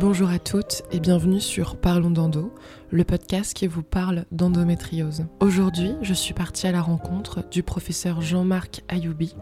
[0.00, 2.54] Bonjour à toutes et bienvenue sur Parlons d'endo,
[2.88, 5.26] le podcast qui vous parle d'endométriose.
[5.40, 9.36] Aujourd'hui, je suis partie à la rencontre du professeur Jean-Marc Ayoubi,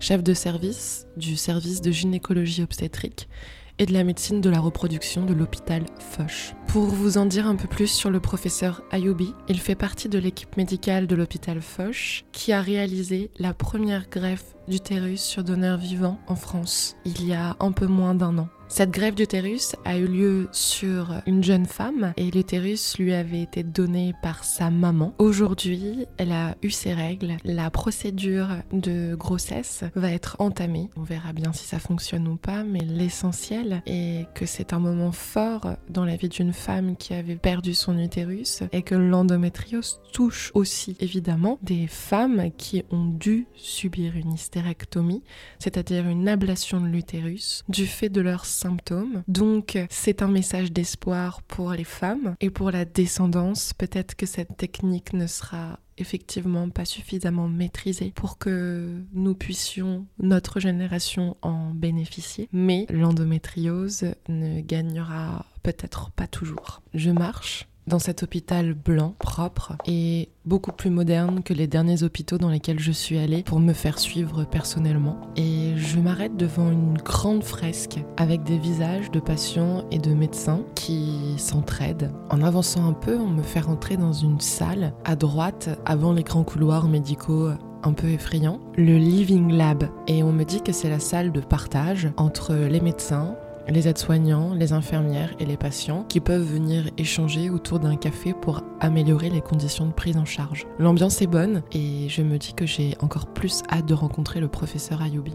[0.00, 3.30] chef de service du service de gynécologie obstétrique
[3.78, 6.54] et de la médecine de la reproduction de l'hôpital Foch.
[6.66, 10.18] Pour vous en dire un peu plus sur le professeur Ayoubi, il fait partie de
[10.18, 16.18] l'équipe médicale de l'hôpital Foch qui a réalisé la première greffe d'utérus sur donneur vivant
[16.26, 18.48] en France il y a un peu moins d'un an.
[18.68, 23.62] Cette greffe d'utérus a eu lieu sur une jeune femme et l'utérus lui avait été
[23.62, 25.14] donné par sa maman.
[25.18, 27.36] Aujourd'hui, elle a eu ses règles.
[27.44, 30.90] La procédure de grossesse va être entamée.
[30.96, 35.12] On verra bien si ça fonctionne ou pas, mais l'essentiel est que c'est un moment
[35.12, 40.50] fort dans la vie d'une femme qui avait perdu son utérus et que l'endométriose touche
[40.54, 45.22] aussi évidemment des femmes qui ont dû subir une hystérectomie,
[45.58, 49.22] c'est-à-dire une ablation de l'utérus, du fait de leur symptômes.
[49.28, 53.72] Donc c'est un message d'espoir pour les femmes et pour la descendance.
[53.72, 60.60] Peut-être que cette technique ne sera effectivement pas suffisamment maîtrisée pour que nous puissions, notre
[60.60, 62.48] génération, en bénéficier.
[62.52, 66.82] Mais l'endométriose ne gagnera peut-être pas toujours.
[66.94, 72.38] Je marche dans cet hôpital blanc, propre et beaucoup plus moderne que les derniers hôpitaux
[72.38, 75.20] dans lesquels je suis allée pour me faire suivre personnellement.
[75.36, 80.62] Et je m'arrête devant une grande fresque avec des visages de patients et de médecins
[80.74, 82.10] qui s'entraident.
[82.30, 86.22] En avançant un peu, on me fait rentrer dans une salle à droite avant les
[86.22, 87.50] grands couloirs médicaux
[87.84, 89.84] un peu effrayants, le Living Lab.
[90.06, 93.36] Et on me dit que c'est la salle de partage entre les médecins,
[93.68, 98.62] les aides-soignants, les infirmières et les patients qui peuvent venir échanger autour d'un café pour
[98.80, 100.66] améliorer les conditions de prise en charge.
[100.78, 104.48] L'ambiance est bonne et je me dis que j'ai encore plus hâte de rencontrer le
[104.48, 105.34] professeur Ayoubi.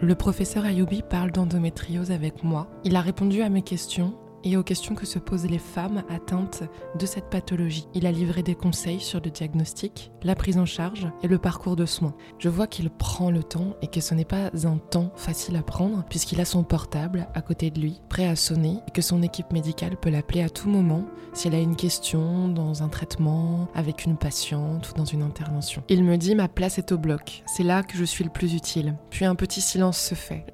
[0.00, 2.68] Le professeur Ayoubi parle d'endométriose avec moi.
[2.84, 4.14] Il a répondu à mes questions
[4.46, 6.62] et aux questions que se posent les femmes atteintes
[6.98, 7.88] de cette pathologie.
[7.94, 11.74] Il a livré des conseils sur le diagnostic, la prise en charge et le parcours
[11.74, 12.14] de soins.
[12.38, 15.62] Je vois qu'il prend le temps et que ce n'est pas un temps facile à
[15.62, 19.20] prendre puisqu'il a son portable à côté de lui, prêt à sonner et que son
[19.22, 24.04] équipe médicale peut l'appeler à tout moment s'il a une question dans un traitement, avec
[24.04, 25.82] une patiente ou dans une intervention.
[25.88, 28.54] Il me dit ma place est au bloc, c'est là que je suis le plus
[28.54, 28.94] utile.
[29.10, 30.46] Puis un petit silence se fait.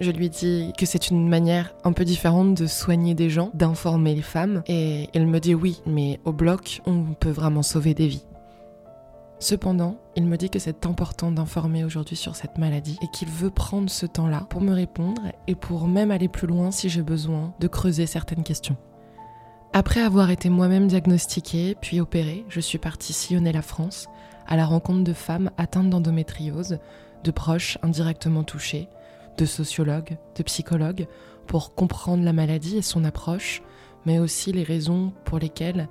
[0.00, 4.14] Je lui dis que c'est une manière un peu différente de soigner des gens, d'informer
[4.14, 4.62] les femmes.
[4.66, 8.24] Et il me dit oui, mais au bloc, on peut vraiment sauver des vies.
[9.40, 13.50] Cependant, il me dit que c'est important d'informer aujourd'hui sur cette maladie et qu'il veut
[13.50, 17.52] prendre ce temps-là pour me répondre et pour même aller plus loin si j'ai besoin
[17.60, 18.76] de creuser certaines questions.
[19.74, 24.08] Après avoir été moi-même diagnostiquée puis opérée, je suis partie sillonner la France
[24.46, 26.78] à la rencontre de femmes atteintes d'endométriose,
[27.22, 28.88] de proches indirectement touchés,
[29.40, 31.08] de sociologues, de psychologues,
[31.46, 33.62] pour comprendre la maladie et son approche,
[34.04, 35.88] mais aussi les raisons pour lesquelles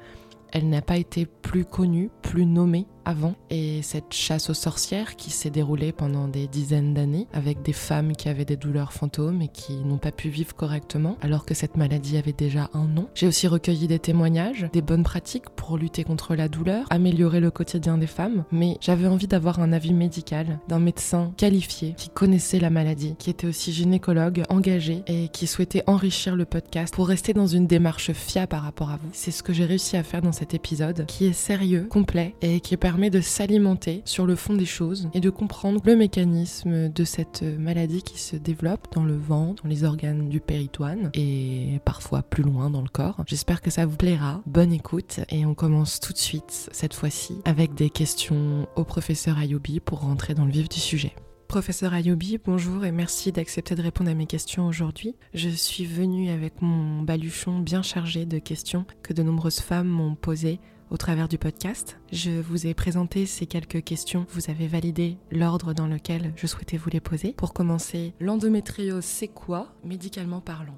[0.51, 3.33] elle n'a pas été plus connue, plus nommée avant.
[3.49, 8.15] Et cette chasse aux sorcières qui s'est déroulée pendant des dizaines d'années avec des femmes
[8.15, 11.75] qui avaient des douleurs fantômes et qui n'ont pas pu vivre correctement alors que cette
[11.75, 13.07] maladie avait déjà un nom.
[13.15, 17.49] J'ai aussi recueilli des témoignages, des bonnes pratiques pour lutter contre la douleur, améliorer le
[17.49, 22.59] quotidien des femmes, mais j'avais envie d'avoir un avis médical d'un médecin qualifié qui connaissait
[22.59, 27.33] la maladie, qui était aussi gynécologue, engagé et qui souhaitait enrichir le podcast pour rester
[27.33, 29.09] dans une démarche fiable par rapport à vous.
[29.13, 32.59] C'est ce que j'ai réussi à faire dans cet épisode qui est sérieux, complet et
[32.59, 37.03] qui permet de s'alimenter sur le fond des choses et de comprendre le mécanisme de
[37.05, 42.21] cette maladie qui se développe dans le ventre, dans les organes du péritoine et parfois
[42.21, 43.23] plus loin dans le corps.
[43.25, 44.41] J'espère que ça vous plaira.
[44.45, 49.37] Bonne écoute et on commence tout de suite cette fois-ci avec des questions au professeur
[49.37, 51.13] Ayoubi pour rentrer dans le vif du sujet.
[51.47, 55.15] Professeur Ayoubi, bonjour et merci d'accepter de répondre à mes questions aujourd'hui.
[55.33, 60.13] Je suis venue avec mon baluchon bien chargé de questions que de nombreuses femmes m'ont
[60.13, 60.59] posées
[60.89, 61.99] au travers du podcast.
[62.11, 64.25] Je vous ai présenté ces quelques questions.
[64.29, 67.33] Vous avez validé l'ordre dans lequel je souhaitais vous les poser.
[67.33, 70.77] Pour commencer, l'endométriose, c'est quoi, médicalement parlant?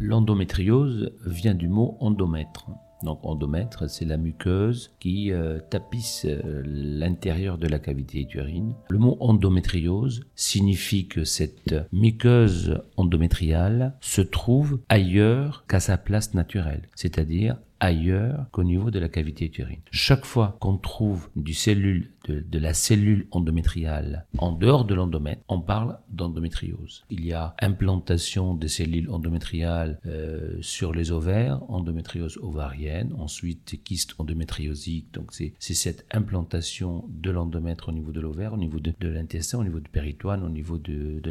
[0.00, 2.66] L'endométriose vient du mot endomètre.
[3.02, 8.74] Donc endomètre, c'est la muqueuse qui euh, tapisse euh, l'intérieur de la cavité utérine.
[8.88, 16.88] Le mot endométriose signifie que cette muqueuse endométriale se trouve ailleurs qu'à sa place naturelle,
[16.94, 19.80] c'est-à-dire ailleurs qu'au niveau de la cavité utérine.
[19.90, 27.04] Chaque fois qu'on trouve de, la cellule endométriale en dehors de l'endomètre, on parle d'endométriose.
[27.10, 34.14] Il y a implantation des cellules endométriales euh, sur les ovaires, endométriose ovarienne, ensuite kyste
[34.18, 39.58] endométriosique, donc c'est cette implantation de l'endomètre au niveau de l'ovaire, au niveau de, l'intestin,
[39.58, 41.30] au niveau du péritoine, au niveau de, de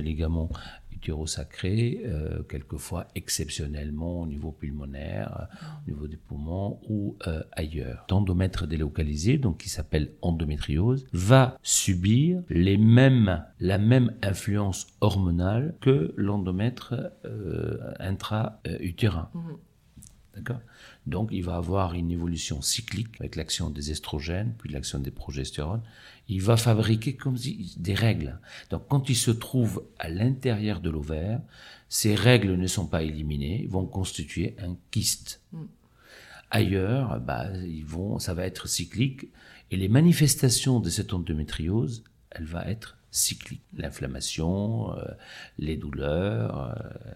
[1.01, 5.47] utérosacré, euh, quelquefois exceptionnellement au niveau pulmonaire,
[5.85, 8.05] au niveau des poumons ou euh, ailleurs.
[8.09, 16.13] L'endomètre délocalisé, donc qui s'appelle endométriose, va subir les mêmes, la même influence hormonale que
[16.17, 16.93] l'endomètre
[17.25, 19.29] euh, intra-utérin.
[19.33, 19.57] Mhm.
[20.35, 20.61] D'accord?
[21.07, 25.81] Donc, il va avoir une évolution cyclique avec l'action des estrogènes, puis l'action des progestérones.
[26.29, 27.37] Il va fabriquer comme
[27.77, 28.39] des règles.
[28.69, 31.41] Donc, quand il se trouve à l'intérieur de l'ovaire,
[31.89, 35.41] ces règles ne sont pas éliminées, vont constituer un kyste.
[35.51, 35.65] Mm.
[36.51, 39.27] Ailleurs, bah, ils vont, ça va être cyclique.
[39.71, 43.63] Et les manifestations de cette endométriose, elle va être cyclique.
[43.73, 45.05] L'inflammation, euh,
[45.57, 47.13] les douleurs, euh,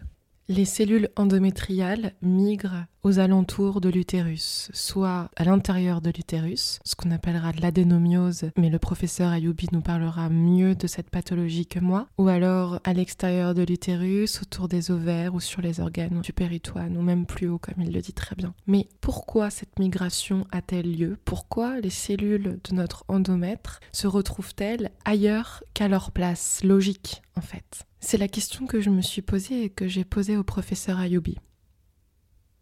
[0.47, 7.11] les cellules endométriales migrent aux alentours de l'utérus, soit à l'intérieur de l'utérus, ce qu'on
[7.11, 12.07] appellera de l'adénomiose, mais le professeur Ayoubi nous parlera mieux de cette pathologie que moi,
[12.17, 16.97] ou alors à l'extérieur de l'utérus, autour des ovaires ou sur les organes du péritoine,
[16.97, 18.53] ou même plus haut comme il le dit très bien.
[18.65, 21.17] Mais pourquoi cette migration a-t-elle lieu?
[21.25, 26.61] Pourquoi les cellules de notre endomètre se retrouvent-elles ailleurs qu'à leur place?
[26.63, 30.37] Logique en fait c'est la question que je me suis posée et que j'ai posée
[30.37, 31.37] au professeur Ayoubi.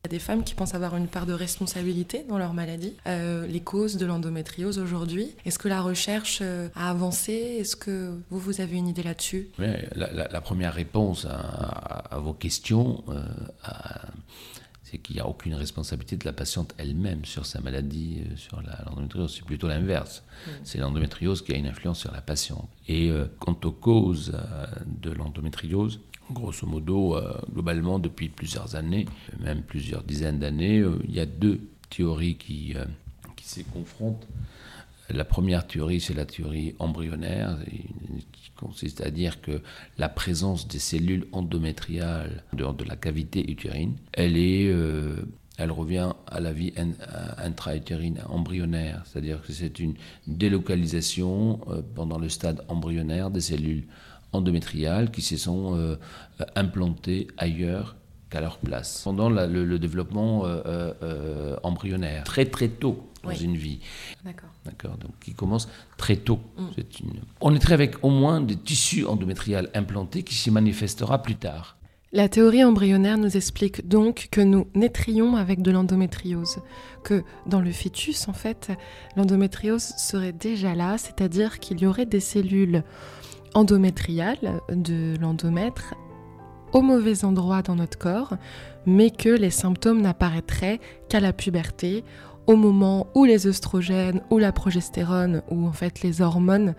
[0.06, 2.96] Il y a des femmes qui pensent avoir une part de responsabilité dans leur maladie.
[3.08, 7.34] Euh, les causes de l'endométriose aujourd'hui, est-ce que la recherche euh, a avancé?
[7.34, 9.50] Est-ce que vous, vous avez une idée là-dessus?
[9.96, 13.22] La, première réponse à, vos questions, euh,
[14.94, 18.62] c'est qu'il n'y a aucune responsabilité de la patiente elle-même sur sa maladie, euh, sur
[18.62, 19.34] l'endométriose.
[19.36, 20.24] C'est plutôt l'inverse.
[20.46, 20.50] Mm.
[20.64, 22.70] C'est l'endométriose qui a une influence sur la patiente.
[22.88, 26.00] Et euh, quant aux causes euh, de l'endométriose,
[26.32, 27.20] grosso modo,
[27.52, 29.06] globalement, depuis plusieurs années,
[29.40, 32.76] même plusieurs dizaines d'années, il y a deux théories qui,
[33.36, 34.26] qui se confrontent.
[35.10, 37.58] La première théorie, c'est la théorie embryonnaire,
[38.32, 39.62] qui consiste à dire que
[39.98, 45.18] la présence des cellules endométriales dehors de la cavité utérine, elle est euh,
[45.58, 46.74] elle revient à la vie
[47.38, 49.94] intra-utérine embryonnaire, c'est-à-dire que c'est une
[50.26, 53.84] délocalisation euh, pendant le stade embryonnaire des cellules
[54.32, 55.96] endométriales qui se sont euh,
[56.56, 57.96] implantées ailleurs
[58.32, 60.46] qu'à leur place pendant le, développement
[61.62, 63.80] embryonnaire, très très tôt dans une vie.
[64.26, 64.50] D'accord.
[64.66, 64.98] D'accord.
[64.98, 65.68] Donc, qui commence
[65.98, 66.40] très tôt.
[66.58, 66.66] Mm.
[67.02, 67.20] Une...
[67.42, 71.78] On est très avec au moins des tissus endométriales implantés qui s'y manifestera plus tard.
[72.16, 76.60] La théorie embryonnaire nous explique donc que nous naîtrions avec de l'endométriose,
[77.04, 78.72] que dans le fœtus, en fait,
[79.18, 82.84] l'endométriose serait déjà là, c'est-à-dire qu'il y aurait des cellules
[83.56, 85.96] endométriales de l'endomètre
[86.72, 88.36] au mauvais endroit dans notre corps,
[88.86, 90.80] mais que les symptômes n'apparaîtraient
[91.10, 92.04] qu'à la puberté,
[92.48, 96.76] au moment où les oestrogènes ou la progestérone ou en fait les hormones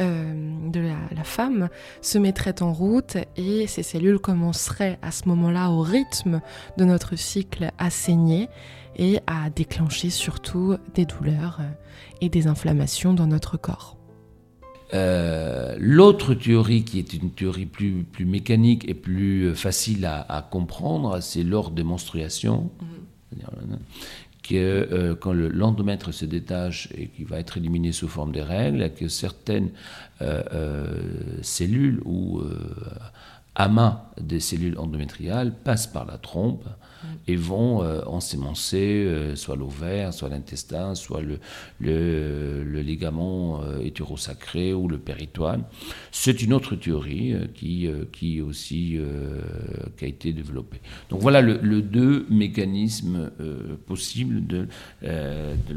[0.00, 1.68] euh, de la, femme
[2.00, 6.40] se mettraient en route et ces cellules commenceraient à ce moment-là au rythme
[6.78, 8.48] de notre cycle à saigner
[8.96, 11.64] et à déclencher surtout des douleurs euh,
[12.22, 13.98] et des inflammations dans notre corps.
[14.94, 21.20] Euh, l'autre théorie, qui est une théorie plus, plus mécanique et plus facile à, comprendre,
[21.20, 22.70] c'est lors des menstruations.
[22.80, 22.86] Mmh
[24.42, 28.92] que euh, quand l'endomètre se détache et qui va être éliminé sous forme des règles,
[28.92, 29.70] que certaines
[30.20, 30.86] euh, euh,
[31.42, 32.42] cellules ou
[33.54, 36.64] amas des cellules endométriales passent par la trompe
[37.28, 41.38] et vont euh, ensemencer euh, soit l'ovaire, soit l'intestin, soit le,
[41.80, 45.64] le, ligament euh, hétérosacré ou le péritoine.
[46.10, 48.98] C'est une autre théorie qui, qui aussi
[50.00, 50.80] a été développée.
[51.10, 53.30] Donc voilà le, deux mécanismes
[53.86, 54.66] possibles de,
[55.02, 55.76] de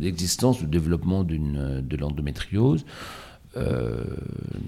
[0.00, 2.84] l'existence, du développement de l'endométriose.
[3.56, 4.04] Euh,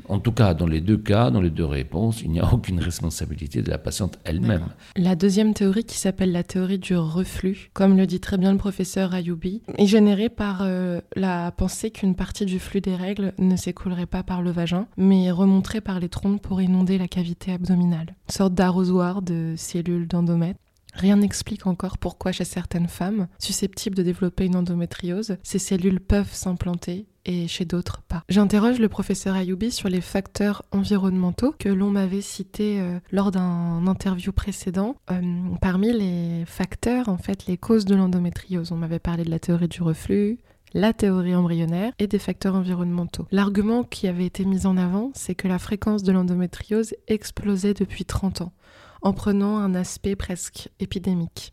[0.08, 2.80] en tout cas, dans les deux cas, dans les deux réponses, il n'y a aucune
[2.80, 4.66] responsabilité de la patiente elle-même.
[4.96, 8.58] La deuxième théorie, qui s'appelle la théorie du reflux, comme le dit très bien le
[8.58, 13.56] professeur Ayoubi, est générée par euh, la pensée qu'une partie du flux des règles ne
[13.56, 18.16] s'écoulerait pas par le vagin, mais remonterait par les trompes pour inonder la cavité abdominale.
[18.28, 20.58] Une sorte d'arrosoir de cellules d'endomètre
[20.94, 26.32] Rien n'explique encore pourquoi chez certaines femmes susceptibles de développer une endométriose, ces cellules peuvent
[26.32, 28.22] s'implanter et chez d'autres pas.
[28.28, 33.86] J'interroge le professeur Ayoubi sur les facteurs environnementaux que l'on m'avait cités euh, lors d'un
[33.86, 34.96] interview précédent.
[35.10, 35.20] Euh,
[35.60, 39.68] parmi les facteurs, en fait, les causes de l'endométriose, on m'avait parlé de la théorie
[39.68, 40.38] du reflux,
[40.74, 43.26] la théorie embryonnaire et des facteurs environnementaux.
[43.30, 48.04] L'argument qui avait été mis en avant, c'est que la fréquence de l'endométriose explosait depuis
[48.04, 48.52] 30 ans,
[49.02, 51.52] en prenant un aspect presque épidémique.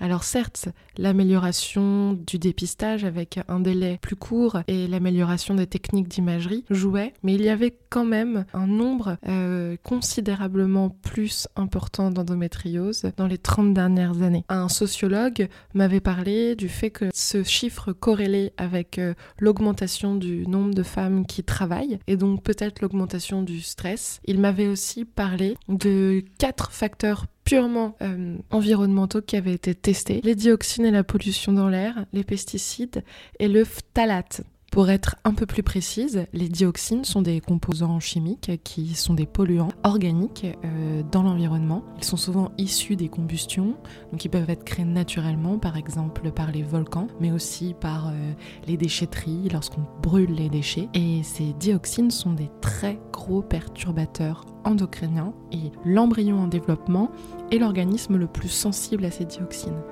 [0.00, 6.64] Alors certes, l'amélioration du dépistage avec un délai plus court et l'amélioration des techniques d'imagerie
[6.70, 13.26] jouaient, mais il y avait quand même un nombre euh, considérablement plus important d'endométriose dans
[13.26, 14.44] les 30 dernières années.
[14.48, 20.74] Un sociologue m'avait parlé du fait que ce chiffre corrélait avec euh, l'augmentation du nombre
[20.74, 24.20] de femmes qui travaillent et donc peut-être l'augmentation du stress.
[24.26, 30.34] Il m'avait aussi parlé de quatre facteurs purement euh, environnementaux qui avaient été testés, les
[30.34, 33.04] dioxines et la pollution dans l'air, les pesticides
[33.38, 34.42] et le phtalate.
[34.74, 39.24] Pour être un peu plus précise, les dioxines sont des composants chimiques qui sont des
[39.24, 41.84] polluants organiques euh, dans l'environnement.
[41.98, 43.76] Ils sont souvent issus des combustions,
[44.10, 48.32] donc ils peuvent être créés naturellement, par exemple par les volcans, mais aussi par euh,
[48.66, 50.88] les déchetteries lorsqu'on brûle les déchets.
[50.92, 57.10] Et ces dioxines sont des très gros perturbateurs endocriniens et l'embryon en développement
[57.50, 59.82] est l'organisme le plus sensible à ces dioxines.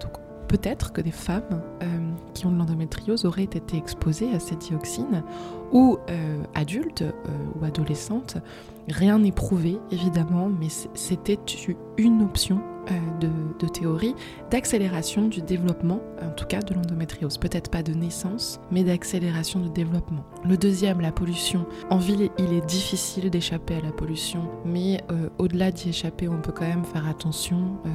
[0.00, 0.12] Donc
[0.48, 1.86] peut-être que des femmes euh,
[2.34, 5.22] qui ont de l'endométriose auraient été exposées à ces dioxines
[5.72, 7.12] ou euh, adultes euh,
[7.60, 8.38] ou adolescentes.
[8.88, 11.38] Rien n'est prouvé évidemment, mais c'était
[11.98, 14.14] une option euh, de, théorie
[14.50, 17.36] d'accélération du développement, en tout cas de l'endométriose.
[17.36, 20.24] Peut-être pas de naissance, mais d'accélération du développement.
[20.44, 21.66] Le deuxième, la pollution.
[21.90, 26.40] En ville, il est difficile d'échapper à la pollution, mais euh, au-delà d'y échapper, on
[26.40, 27.90] peut quand même faire attention euh,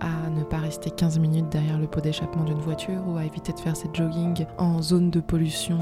[0.00, 3.52] à ne pas rester 15 minutes derrière le pot d'échappement d'une voiture ou à éviter
[3.52, 5.78] de faire cette jogging en zone de pollution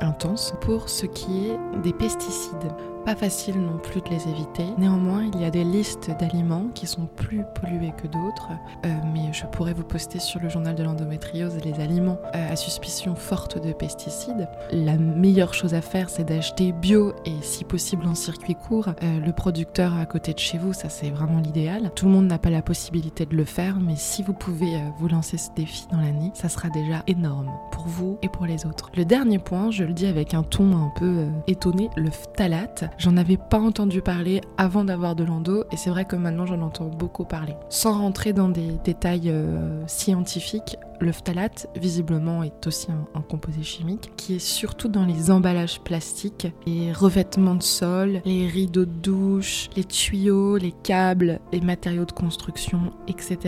[0.00, 0.54] intense.
[0.62, 2.72] Pour ce qui est des pesticides,
[3.04, 4.64] pas facile non plus de les éviter.
[4.78, 8.50] Néanmoins, il y a des listes d'aliments qui sont plus pollués que d'autres,
[8.84, 12.56] euh, mais je pourrais vous poster sur le journal de l'endométriose les aliments euh, à
[12.56, 14.48] suspicion forte de pesticides.
[14.72, 18.88] La meilleure chose à faire, c'est d'acheter bio et si possible en circuit court.
[19.02, 21.90] Euh, le producteur à côté de chez vous, ça c'est vraiment l'idéal.
[21.94, 25.08] Tout le monde n'a pas la possibilité de le faire, mais si vous pouvez vous
[25.08, 28.90] lancer ce défi dans l'année, ça sera déjà énorme pour vous et pour les autres.
[28.94, 32.90] Le dernier point, je le dis avec un ton un peu étonné, le phtalate.
[33.00, 36.60] J'en avais pas entendu parler avant d'avoir de l'endo et c'est vrai que maintenant j'en
[36.60, 37.54] entends beaucoup parler.
[37.70, 44.12] Sans rentrer dans des détails euh, scientifiques, le phtalate, visiblement, est aussi un, composé chimique
[44.16, 49.70] qui est surtout dans les emballages plastiques, les revêtements de sol, les rideaux de douche,
[49.76, 53.38] les tuyaux, les câbles, les matériaux de construction, etc.,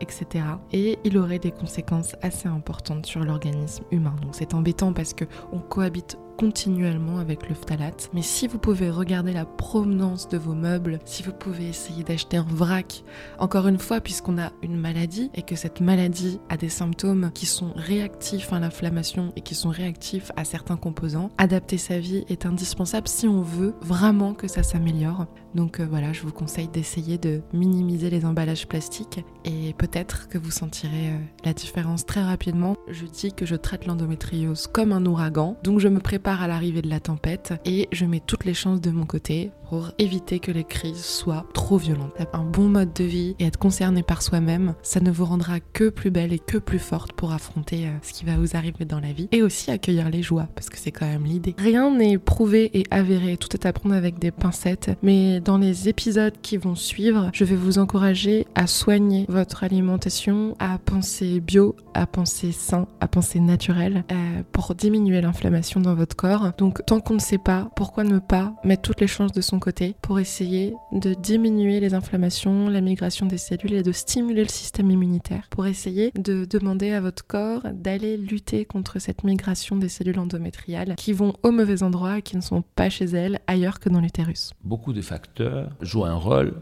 [0.00, 0.44] etc.
[0.72, 4.14] Et il aurait des conséquences assez importantes sur l'organisme humain.
[4.22, 8.08] Donc c'est embêtant parce que on cohabite continuellement avec le phtalate.
[8.14, 12.38] Mais si vous pouvez regarder la provenance de vos meubles, si vous pouvez essayer d'acheter
[12.38, 13.04] un vrac,
[13.38, 17.44] encore une fois, puisqu'on a une maladie et que cette maladie a des symptômes qui
[17.44, 22.46] sont réactifs à l'inflammation et qui sont réactifs à certains composants, adapter sa vie est
[22.46, 25.26] indispensable si on veut vraiment que ça s'améliore.
[25.54, 30.38] Donc euh, voilà, je vous conseille d'essayer de minimiser les emballages plastiques et peut-être que
[30.38, 32.76] vous sentirez euh, la différence très rapidement.
[32.88, 36.82] Je dis que je traite l'endométriose comme un ouragan, donc je me prépare à l'arrivée
[36.82, 40.50] de la tempête et je mets toutes les chances de mon côté pour éviter que
[40.50, 42.12] les crises soient trop violentes.
[42.32, 45.88] Un bon mode de vie et être concerné par soi-même, ça ne vous rendra que
[45.88, 48.98] plus belle et que plus forte pour affronter euh, ce qui va vous arriver dans
[48.98, 51.54] la vie et aussi accueillir les joies parce que c'est quand même l'idée.
[51.56, 55.88] Rien n'est prouvé et avéré, tout est à prendre avec des pincettes, mais dans les
[55.88, 61.76] épisodes qui vont suivre, je vais vous encourager à soigner votre alimentation, à penser bio,
[61.94, 66.16] à penser sain, à penser naturel euh, pour diminuer l'inflammation dans votre
[66.58, 69.58] Donc tant qu'on ne sait pas, pourquoi ne pas mettre toutes les chances de son
[69.58, 74.48] côté pour essayer de diminuer les inflammations, la migration des cellules et de stimuler le
[74.48, 79.88] système immunitaire, pour essayer de demander à votre corps d'aller lutter contre cette migration des
[79.88, 83.80] cellules endométriales qui vont au mauvais endroit et qui ne sont pas chez elles ailleurs
[83.80, 84.52] que dans l'utérus.
[84.62, 86.54] Beaucoup de facteurs jouent un rôle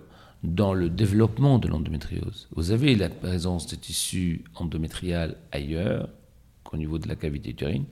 [0.44, 2.48] dans le développement de l'endométriose.
[2.54, 6.08] Vous avez la présence de tissus endométrial ailleurs
[6.62, 7.86] qu'au niveau de la cavité utérine,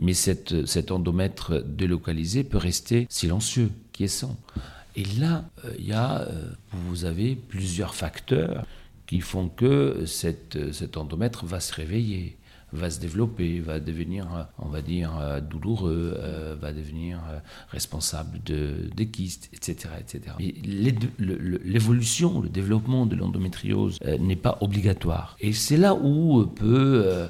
[0.00, 4.36] mais cette, cet endomètre délocalisé peut rester silencieux, quiescent.
[4.96, 8.66] Et là, euh, il y a, euh, vous avez plusieurs facteurs
[9.06, 12.38] qui font que cette, cet endomètre va se réveiller
[12.72, 15.10] va se développer, va devenir, on va dire,
[15.48, 17.18] douloureux, euh, va devenir
[17.68, 19.88] responsable de, des kystes, etc.
[19.98, 20.36] etc.
[21.18, 25.36] L'évolution, le développement de l'endométriose n'est pas obligatoire.
[25.40, 27.28] Et c'est là où peut euh,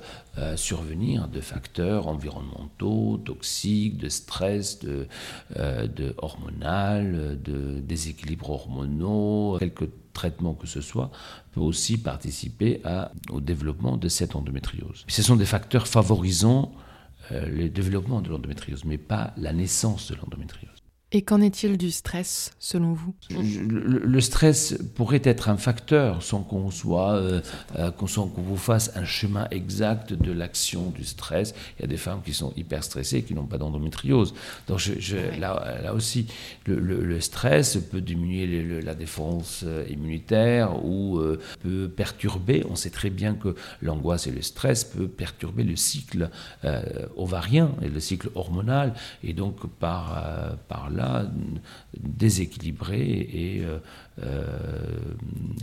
[0.56, 5.06] survenir de facteurs environnementaux, toxiques, de stress, de,
[5.56, 11.10] euh, de hormonal, de déséquilibres hormonaux, quelque traitement que ce soit,
[11.52, 12.82] peut aussi participer
[13.30, 15.04] au développement de cette endométriose.
[15.08, 16.72] Ce sont des facteurs favorisant
[17.32, 20.79] euh, le développement de l'endométriose, mais pas la naissance de l'endométriose.
[21.12, 23.14] Et qu'en est-il du stress, selon vous?
[23.30, 27.40] Le, stress pourrait être un facteur sans qu'on soit, euh,
[27.76, 31.52] euh, qu'on vous fasse un chemin exact de l'action du stress.
[31.78, 34.34] Il y a des femmes qui sont hyper stressées qui n'ont pas d'endométriose.
[34.68, 36.26] Donc je, là, là, aussi,
[36.66, 41.20] le, stress peut diminuer la défense euh, immunitaire ou
[41.60, 42.64] peut perturber.
[42.70, 46.30] On sait très bien que l'angoisse et le stress peuvent perturber le cycle
[47.16, 50.99] ovarien et le cycle hormonal et donc par, par là
[51.98, 53.78] déséquilibrer et euh,
[54.22, 54.44] euh,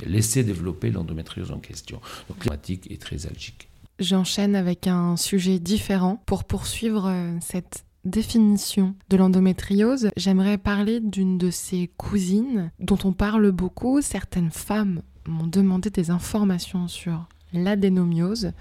[0.06, 2.00] laisser développer l'endométriose en question.
[2.30, 3.70] Donc climatique est très algique.
[4.00, 10.10] J'enchaîne avec un sujet différent pour poursuivre euh, cette définition de l'endométriose.
[10.16, 14.02] J'aimerais parler d'une de ses cousines dont on parle beaucoup.
[14.02, 18.52] Certaines femmes m'ont demandé des informations sur l'adénomiose.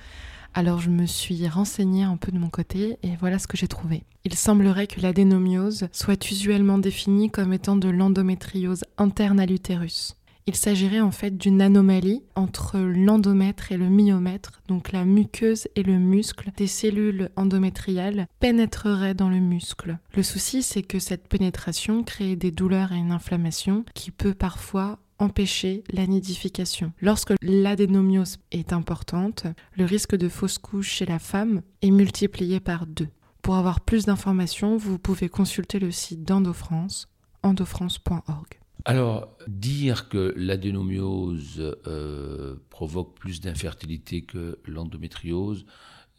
[0.58, 3.68] Alors je me suis renseignée un peu de mon côté et voilà ce que j'ai
[3.68, 4.04] trouvé.
[4.24, 10.16] Il semblerait que l'adénomiose soit usuellement définie comme étant de l'endométriose interne à l'utérus.
[10.46, 15.82] Il s'agirait en fait d'une anomalie entre l'endomètre et le myomètre, donc la muqueuse et
[15.82, 19.98] le muscle des cellules endométriales pénétreraient dans le muscle.
[20.14, 25.00] Le souci, c'est que cette pénétration crée des douleurs et une inflammation qui peut parfois
[25.18, 26.92] empêcher la nidification.
[27.00, 29.46] Lorsque l'adénomiose est importante,
[29.76, 33.08] le risque de fausse couche chez la femme est multiplié par deux.
[33.42, 37.08] Pour avoir plus d'informations, vous pouvez consulter le site d'EndoFrance,
[37.42, 38.58] endofrance.org.
[38.84, 45.66] Alors, dire que l'adénomiose euh, provoque plus d'infertilité que l'endométriose,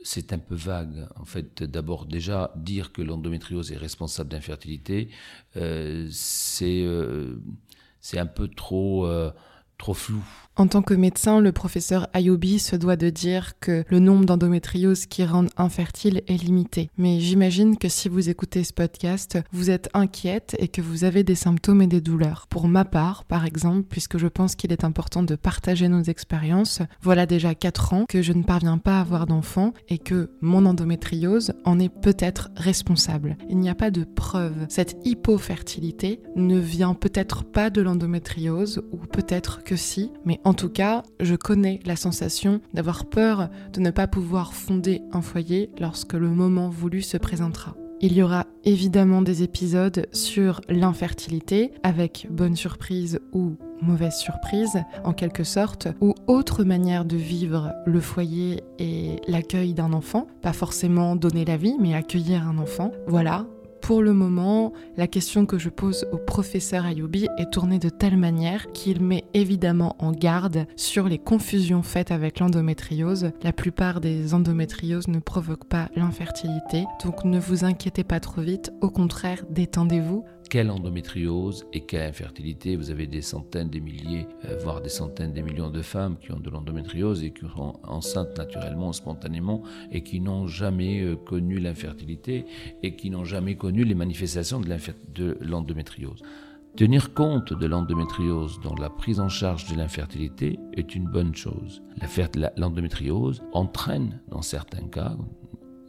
[0.03, 1.07] c'est un peu vague.
[1.15, 5.09] En fait, d'abord, déjà, dire que l'endométriose est responsable d'infertilité,
[5.55, 7.41] euh, c'est euh,
[7.99, 9.31] c'est un peu trop, euh,
[9.77, 10.23] trop flou.
[10.59, 15.05] En tant que médecin, le professeur Ayoubi se doit de dire que le nombre d'endométrioses
[15.05, 16.89] qui rendent infertile est limité.
[16.97, 21.23] Mais j'imagine que si vous écoutez ce podcast, vous êtes inquiète et que vous avez
[21.23, 22.47] des symptômes et des douleurs.
[22.49, 26.81] Pour ma part, par exemple, puisque je pense qu'il est important de partager nos expériences,
[27.03, 30.65] voilà déjà 4 ans que je ne parviens pas à avoir d'enfant et que mon
[30.65, 33.37] endométriose en est peut-être responsable.
[33.47, 34.65] Il n'y a pas de preuve.
[34.69, 40.69] Cette hypofertilité ne vient peut-être pas de l'endométriose ou peut-être que si, mais en tout
[40.69, 46.13] cas, je connais la sensation d'avoir peur de ne pas pouvoir fonder un foyer lorsque
[46.13, 47.75] le moment voulu se présentera.
[47.99, 55.11] Il y aura évidemment des épisodes sur l'infertilité, avec bonne surprise ou mauvaise surprise, en
[55.11, 60.27] quelque sorte, ou autre manière de vivre le foyer et l'accueil d'un enfant.
[60.41, 62.91] Pas forcément donner la vie, mais accueillir un enfant.
[63.07, 63.45] Voilà,
[63.87, 68.17] pour le moment, la question que je pose au professeur Ayoubi est tournée de telle
[68.17, 73.31] manière qu'il met évidemment en garde sur les confusions faites avec l'endométriose.
[73.43, 78.73] La plupart des endométrioses ne provoquent pas l'infertilité, donc ne vous inquiétez pas trop vite,
[78.81, 82.75] au contraire, détendez-vous quelle endométriose et quelle infertilité.
[82.75, 86.31] Vous avez des centaines, des milliers, euh, voire des centaines, des millions de femmes qui
[86.31, 91.59] ont de l'endométriose et qui sont enceintes naturellement, spontanément, et qui n'ont jamais euh, connu
[91.59, 92.45] l'infertilité
[92.83, 96.21] et qui n'ont jamais connu les manifestations de l'endométriose.
[96.75, 101.81] Tenir compte de l'endométriose dans la prise en charge de l'infertilité est une bonne chose.
[102.55, 105.17] L'endométriose entraîne, dans certains cas,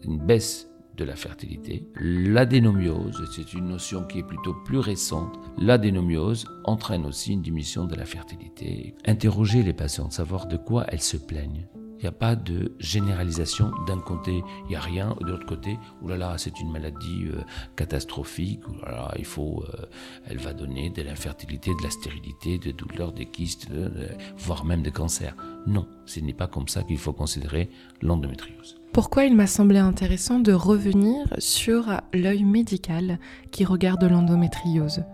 [0.02, 0.67] une baisse
[0.98, 1.84] de la fertilité.
[2.00, 5.38] L'adénomiose, c'est une notion qui est plutôt plus récente.
[5.56, 8.94] L'adénomiose entraîne aussi une diminution de la fertilité.
[9.06, 11.66] Interroger les patientes, savoir de quoi elles se plaignent.
[11.98, 13.72] Il n'y a pas de généralisation.
[13.86, 15.16] D'un côté, il n'y a rien.
[15.20, 17.40] De l'autre côté, oulala, c'est une maladie euh,
[17.76, 18.60] catastrophique.
[19.18, 19.86] Il faut, euh,
[20.26, 23.68] elle va donner de l'infertilité, de la stérilité, des douleurs, des kystes,
[24.36, 25.34] voire même des cancers.
[25.66, 27.68] Non, ce n'est pas comme ça qu'il faut considérer
[28.00, 28.76] l'endométriose.
[28.92, 33.18] Pourquoi il m'a semblé intéressant de revenir sur l'œil médical
[33.50, 35.04] qui regarde l'endométriose?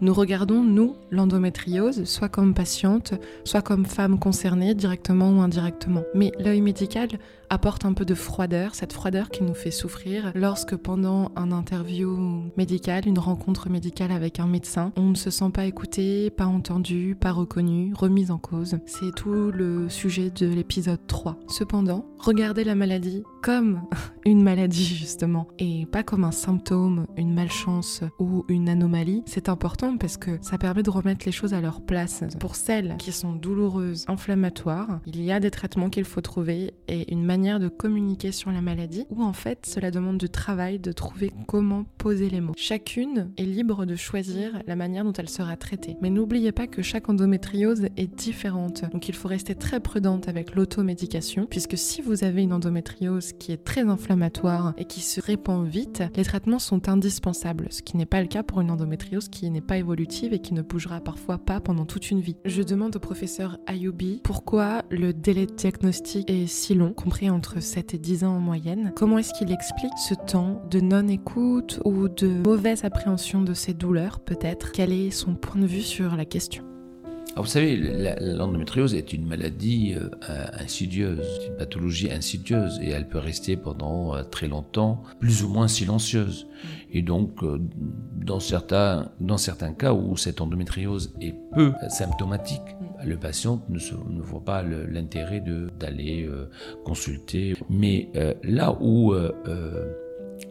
[0.00, 6.02] Nous regardons, nous, l'endométriose, soit comme patiente, soit comme femme concernée, directement ou indirectement.
[6.14, 7.08] Mais l'œil médical
[7.50, 12.16] apporte un peu de froideur, cette froideur qui nous fait souffrir lorsque pendant un interview
[12.56, 17.16] médical, une rencontre médicale avec un médecin, on ne se sent pas écouté, pas entendu,
[17.18, 18.78] pas reconnu, remis en cause.
[18.86, 21.38] C'est tout le sujet de l'épisode 3.
[21.48, 23.82] Cependant, regardez la maladie comme
[24.26, 29.96] une maladie justement et pas comme un symptôme, une malchance ou une anomalie, c'est important
[29.96, 32.24] parce que ça permet de remettre les choses à leur place.
[32.40, 37.12] Pour celles qui sont douloureuses, inflammatoires, il y a des traitements qu'il faut trouver et
[37.12, 40.90] une manière de communiquer sur la maladie ou en fait cela demande du travail de
[40.90, 42.52] trouver comment poser les mots.
[42.56, 45.96] Chacune est libre de choisir la manière dont elle sera traitée.
[46.02, 48.82] Mais n'oubliez pas que chaque endométriose est différente.
[48.92, 53.52] Donc il faut rester très prudente avec l'automédication puisque si vous avez une endométriose qui
[53.52, 58.04] est très inflammatoire et qui se répand vite, les traitements sont indispensables, ce qui n'est
[58.04, 61.38] pas le cas pour une endométriose qui n'est pas évolutive et qui ne bougera parfois
[61.38, 62.36] pas pendant toute une vie.
[62.44, 67.60] Je demande au professeur Ayoubi pourquoi le délai de diagnostic est si long, compris entre
[67.60, 68.92] 7 et 10 ans en moyenne.
[68.96, 74.20] Comment est-ce qu'il explique ce temps de non-écoute ou de mauvaise appréhension de ses douleurs
[74.20, 74.72] peut-être?
[74.72, 76.64] Quel est son point de vue sur la question?
[77.36, 77.76] Vous savez,
[78.20, 84.24] l'endométriose est une maladie euh, insidieuse, une pathologie insidieuse, et elle peut rester pendant euh,
[84.24, 86.48] très longtemps, plus ou moins silencieuse.
[86.90, 87.60] Et donc, euh,
[88.16, 94.22] dans certains, dans certains cas où cette endométriose est peu symptomatique, le patient ne, ne
[94.22, 95.42] voit pas l'intérêt
[95.78, 96.28] d'aller
[96.84, 97.54] consulter.
[97.68, 98.10] Mais
[98.42, 99.14] là où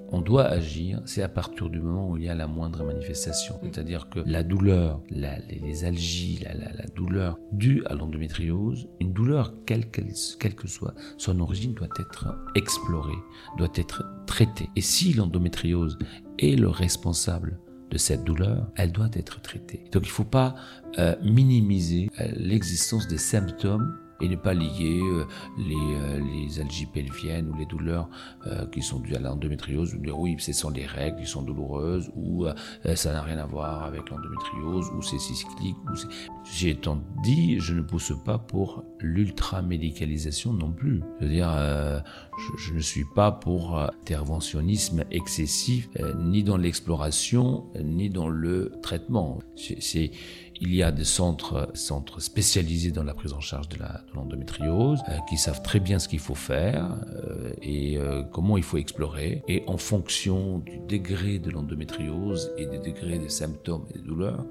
[0.10, 3.55] on doit agir, c'est à partir du moment où il y a la moindre manifestation.
[3.55, 3.60] Mm.
[3.71, 10.55] C'est-à-dire que la douleur, les, algies, la, douleur due à l'endométriose, une douleur quelle, quelle
[10.55, 13.17] que soit son origine, doit être explorée,
[13.57, 14.69] doit être traitée.
[14.75, 15.97] Et si l'endométriose
[16.39, 19.84] est le responsable de cette douleur, elle doit être traitée.
[19.91, 20.56] Donc il ne faut pas
[21.00, 25.25] euh, minimiser euh, l'existence des symptômes et ne pas lier euh,
[25.58, 28.10] les, euh, les algies pelviennes ou les douleurs
[28.47, 32.45] euh, qui sont dues à l'endométriose, oui, ce sont les règles qui sont douloureuses, ou
[32.95, 35.75] ça n'a rien à voir avec l'endométriose, ou c'est cyclique.
[35.91, 35.95] Ou
[36.43, 41.03] J'ai tant dit, je ne pousse pas pour l'ultra-médicalisation non plus.
[41.19, 41.49] Je veux dire,
[42.38, 49.39] je, je, ne suis pas pour interventionnisme excessif, ni dans l'exploration, ni dans le traitement.
[49.56, 50.12] C'est
[50.61, 53.77] il y a des centres, centres spécialisés dans la prise en charge de
[54.13, 58.63] l'endométriose euh, qui savent très bien ce qu'il faut faire euh, et euh, comment il
[58.63, 59.43] faut explorer.
[59.47, 64.45] Et en fonction du degré de l'endométriose et des degrés des symptômes et des douleurs,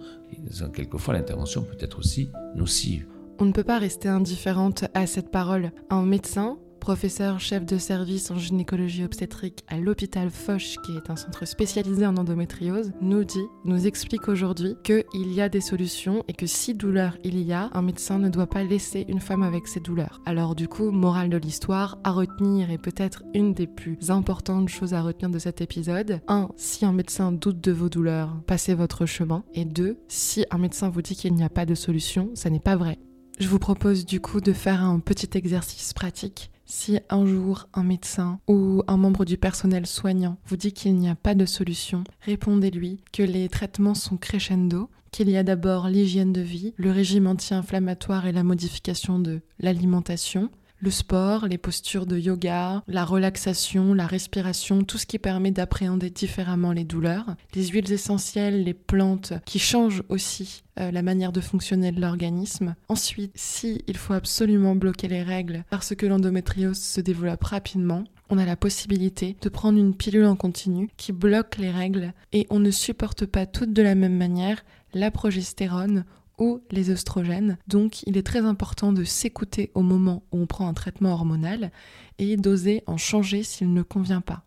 [0.73, 3.07] quelquefois l'intervention peut être aussi nocive.
[3.39, 5.73] On ne peut pas rester indifférente à cette parole.
[5.91, 11.17] Un médecin professeur chef de service en gynécologie obstétrique à l'hôpital Foch, qui est un
[11.17, 16.33] centre spécialisé en endométriose, nous dit, nous explique aujourd'hui qu'il y a des solutions et
[16.33, 19.67] que si douleur il y a, un médecin ne doit pas laisser une femme avec
[19.69, 20.21] ses douleurs.
[20.27, 24.95] Alors du coup, morale de l'histoire, à retenir et peut-être une des plus importantes choses
[24.95, 26.49] à retenir de cet épisode, 1.
[26.57, 29.45] Si un médecin doute de vos douleurs, passez votre chemin.
[29.55, 29.99] Et 2.
[30.09, 32.99] Si un médecin vous dit qu'il n'y a pas de solution, ça n'est pas vrai.
[33.39, 37.85] Je vous propose du coup de faire un petit exercice pratique si un jour un
[37.85, 42.05] médecin ou un membre du personnel soignant vous dit qu'il n'y a pas de solution,
[42.23, 47.27] répondez-lui que les traitements sont crescendo, qu'il y a d'abord l'hygiène de vie, le régime
[47.27, 54.07] anti-inflammatoire et la modification de l'alimentation, le sport, les postures de yoga, la relaxation, la
[54.07, 59.59] respiration, tout ce qui permet d'appréhender différemment les douleurs, les huiles essentielles, les plantes qui
[59.59, 62.75] changent aussi euh, la manière de fonctionner de l'organisme.
[62.89, 68.39] Ensuite, si il faut absolument bloquer les règles parce que l'endométriose se développe rapidement, on
[68.39, 72.59] a la possibilité de prendre une pilule en continu qui bloque les règles et on
[72.59, 76.05] ne supporte pas toutes de la même manière la progestérone
[76.39, 77.59] ou les oestrogènes.
[77.67, 81.71] Donc il est très important de s'écouter au moment où on prend un traitement hormonal
[82.19, 84.45] et d'oser en changer s'il ne convient pas.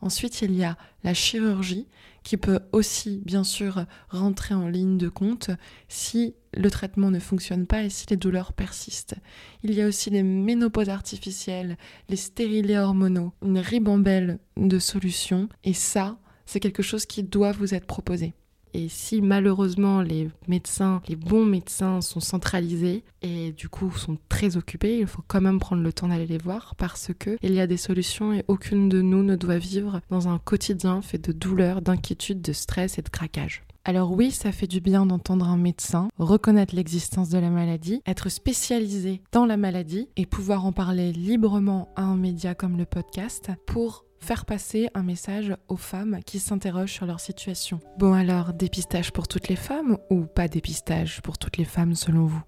[0.00, 1.88] Ensuite, il y a la chirurgie
[2.22, 5.50] qui peut aussi, bien sûr, rentrer en ligne de compte
[5.88, 9.16] si le traitement ne fonctionne pas et si les douleurs persistent.
[9.62, 11.76] Il y a aussi les ménopauses artificielles,
[12.08, 17.74] les stérilés hormonaux, une ribambelle de solutions et ça, c'est quelque chose qui doit vous
[17.74, 18.34] être proposé.
[18.74, 24.56] Et si malheureusement les médecins, les bons médecins sont centralisés et du coup sont très
[24.56, 27.60] occupés, il faut quand même prendre le temps d'aller les voir parce que il y
[27.60, 31.32] a des solutions et aucune de nous ne doit vivre dans un quotidien fait de
[31.32, 33.62] douleur, d'inquiétude, de stress et de craquage.
[33.84, 38.28] Alors oui, ça fait du bien d'entendre un médecin reconnaître l'existence de la maladie, être
[38.28, 43.50] spécialisé dans la maladie et pouvoir en parler librement à un média comme le podcast
[43.66, 47.80] pour faire passer un message aux femmes qui s'interrogent sur leur situation.
[47.98, 52.26] Bon alors, dépistage pour toutes les femmes ou pas dépistage pour toutes les femmes selon
[52.26, 52.42] vous?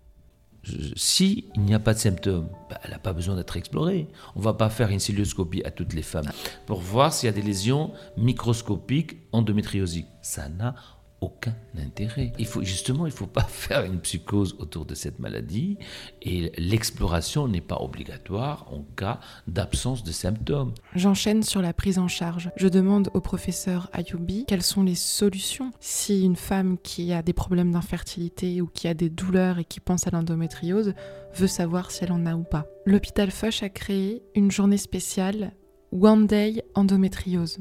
[0.94, 4.09] Si il n'y a pas de symptômes, bah, elle n'a pas besoin d'être explorée.
[4.37, 6.30] On ne va pas faire une cilioscopie à toutes les femmes
[6.66, 10.09] pour voir s'il y a des lésions microscopiques endométriosiques.
[10.20, 10.74] Ça n'a
[11.20, 12.33] aucun intérêt.
[12.38, 15.78] Il faut justement, il faut pas faire une psychose autour de cette maladie
[16.22, 20.72] et l'exploration n'est pas obligatoire en cas d'absence de symptômes.
[20.94, 22.50] J'enchaîne sur la prise en charge.
[22.56, 27.33] Je demande au professeur Ayoubi quelles sont les solutions si une femme qui a des
[27.33, 30.94] problèmes d'infertilité ou qui a des douleurs et qui pense à l'endométriose
[31.35, 32.66] veut savoir si elle en a ou pas.
[32.87, 35.52] L'hôpital Foch a créé une journée spéciale
[35.92, 37.59] One Day Endométriose.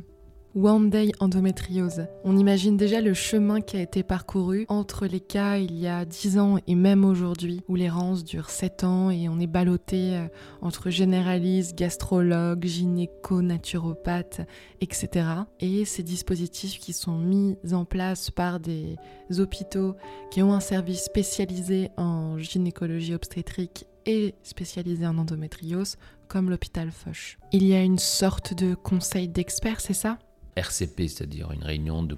[0.55, 2.07] One Day Endométriose.
[2.23, 6.05] On imagine déjà le chemin qui a été parcouru entre les cas il y a
[6.05, 10.27] 10 ans et même aujourd'hui, où l'errance dure 7 ans et on est ballotté euh,
[10.61, 14.41] entre généralistes, gastrologues, gynéco, naturopathes,
[14.81, 15.27] etc.
[15.59, 18.97] Et ces dispositifs qui sont mis en place par des
[19.37, 19.95] hôpitaux
[20.31, 27.37] qui ont un service spécialisé en gynécologie obstétrique et spécialisé en endométriose, comme l'hôpital Foch.
[27.51, 30.17] Il y a une sorte de conseil d'experts, c'est ça?
[30.59, 32.15] RCP, c'est-à-dire une réunion de,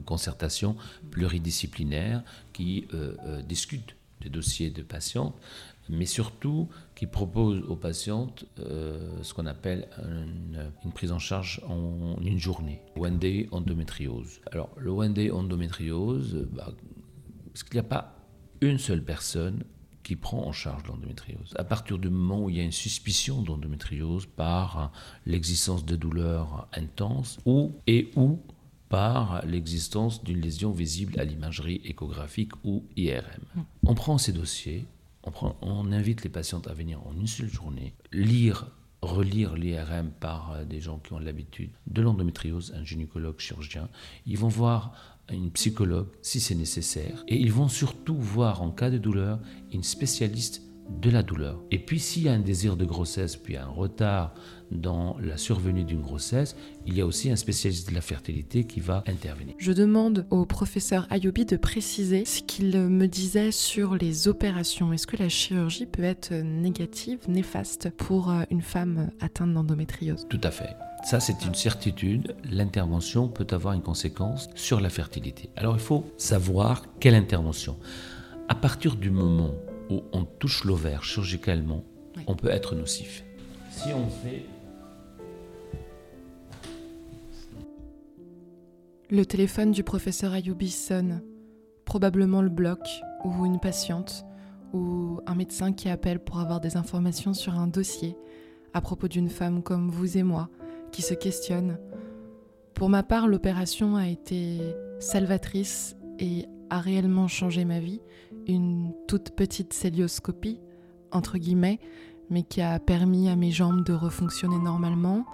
[0.00, 0.76] concertation
[1.10, 2.22] pluridisciplinaire
[2.52, 5.34] qui euh, euh, discute des dossiers de patients,
[5.88, 9.88] mais surtout qui propose aux patientes euh, ce qu'on appelle
[10.84, 14.40] une, prise en charge en une journée, One Day Endométriose.
[14.50, 16.72] Alors, le One Day Endométriose, bah,
[17.52, 18.16] parce qu'il n'y a pas
[18.60, 19.62] une seule personne
[20.08, 21.52] qui prend en charge l'endométriose.
[21.56, 24.90] À partir du moment où il y a une suspicion d'endométriose par
[25.26, 28.40] l'existence de douleurs intenses ou et ou
[28.88, 33.66] par l'existence d'une lésion visible à l'imagerie échographique ou IRM.
[33.84, 34.86] On prend ces dossiers,
[35.24, 38.70] on, prend, on invite les patientes à venir en une seule journée, lire
[39.02, 43.90] relire l'IRM par des gens qui ont l'habitude de l'endométriose, un gynécologue chirurgien.
[44.26, 47.24] Ils vont voir une psychologue si c'est nécessaire.
[47.28, 49.40] Et ils vont surtout voir en cas de douleur
[49.72, 50.62] une spécialiste
[51.02, 51.62] de la douleur.
[51.70, 54.34] Et puis s'il y a un désir de grossesse, puis un retard
[54.70, 58.80] dans la survenue d'une grossesse, il y a aussi un spécialiste de la fertilité qui
[58.80, 59.54] va intervenir.
[59.58, 64.92] Je demande au professeur Ayoubi de préciser ce qu'il me disait sur les opérations.
[64.92, 70.26] Est-ce que la chirurgie peut être négative, néfaste pour euh, une femme atteinte d'endométriose?
[70.28, 70.74] Tout à fait.
[71.04, 72.36] Ça, c'est une certitude.
[72.44, 75.50] L'intervention peut avoir une conséquence sur la fertilité.
[75.56, 77.78] Alors, il faut savoir quelle intervention.
[78.48, 79.54] À partir du moment
[79.90, 81.84] où on touche l'ovaire chirurgicalement,
[82.26, 83.24] on peut être nocif.
[83.70, 84.44] Si on fait
[89.10, 91.22] Le téléphone du professeur Ayoubi sonne.
[91.86, 92.80] Probablement le bloc,
[93.24, 94.26] ou une patiente,
[94.74, 98.14] ou un médecin qui appelle pour avoir des informations sur un dossier
[98.74, 100.50] à propos d'une femme comme vous et moi,
[100.90, 101.78] qui se questionne.
[102.74, 104.60] Pour ma part, l'opération a été
[105.00, 108.00] salvatrice et a réellement changé ma vie.
[108.46, 110.60] Une toute petite célioscopie,
[111.10, 111.80] entre guillemets,
[112.30, 115.24] mais qui a permis à mes jambes de refonctionner normalement.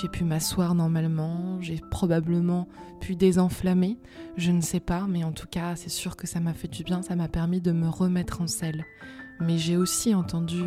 [0.00, 2.68] J'ai pu m'asseoir normalement, j'ai probablement
[3.00, 3.98] pu désenflammer,
[4.36, 6.84] je ne sais pas, mais en tout cas, c'est sûr que ça m'a fait du
[6.84, 8.84] bien, ça m'a permis de me remettre en selle.
[9.40, 10.62] Mais j'ai aussi entendu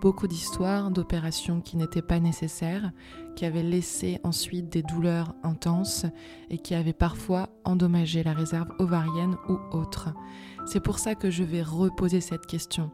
[0.00, 2.92] beaucoup d'histoires d'opérations qui n'étaient pas nécessaires,
[3.36, 6.06] qui avaient laissé ensuite des douleurs intenses
[6.50, 10.10] et qui avaient parfois endommagé la réserve ovarienne ou autre.
[10.66, 12.90] C'est pour ça que je vais reposer cette question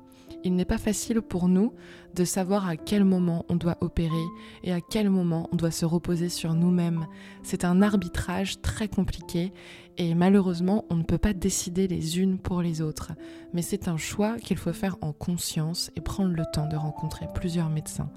[0.47, 1.73] il n'est pas facile pour nous
[2.15, 4.25] de savoir à quel moment on doit opérer
[4.63, 7.07] et à quel moment on doit se reposer sur nous-mêmes.
[7.43, 9.53] C'est un arbitrage très compliqué
[9.99, 13.13] et malheureusement on ne peut pas décider les unes pour les autres.
[13.53, 17.27] Mais c'est un choix qu'il faut faire en conscience et prendre le temps de rencontrer
[17.35, 18.11] plusieurs médecins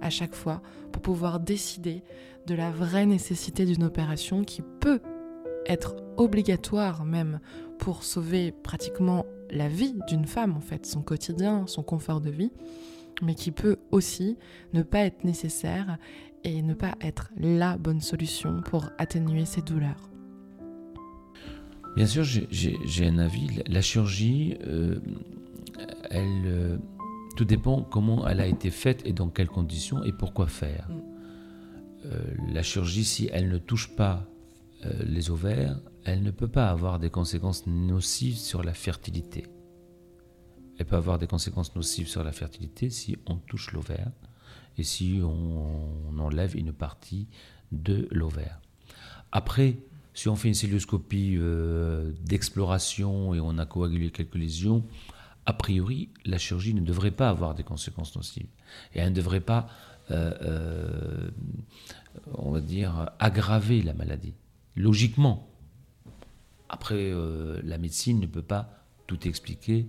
[0.00, 2.02] à chaque fois pour pouvoir décider
[2.46, 5.00] de la vraie nécessité d'une opération qui peut
[5.66, 7.40] être obligatoire même
[7.78, 12.50] pour sauver pratiquement la vie d'une femme, en fait, son quotidien, son confort de vie,
[13.22, 14.36] mais qui peut aussi
[14.72, 15.98] ne pas être nécessaire
[16.42, 20.10] et ne pas être la bonne solution pour atténuer ses douleurs.
[21.96, 23.62] Bien sûr, j'ai un avis.
[23.68, 24.98] La chirurgie, euh,
[26.10, 26.76] elle, euh,
[27.36, 30.88] tout dépend comment elle a été faite et dans quelles conditions et pourquoi faire.
[30.88, 31.02] Mm.
[32.06, 32.18] Euh,
[32.52, 34.28] la chirurgie, si elle ne touche pas
[35.06, 39.46] les ovaires, elle ne peut pas avoir des conséquences nocives sur la fertilité.
[40.78, 44.10] Elle peut avoir des conséquences nocives sur la fertilité si on touche l'ovaire
[44.76, 47.28] et si on, enlève une partie
[47.72, 48.60] de l'ovaire.
[49.32, 49.78] Après,
[50.14, 54.84] si on fait une celluloscopie euh, d'exploration et on a coagulé quelques lésions,
[55.46, 58.48] a priori, la chirurgie ne devrait pas avoir des conséquences nocives.
[58.94, 59.68] Et elle ne devrait pas,
[60.10, 61.30] euh, euh,
[62.34, 64.34] on va dire, aggraver la maladie.
[64.76, 65.53] Logiquement,
[66.68, 69.86] après, euh, la médecine ne peut pas tout expliquer.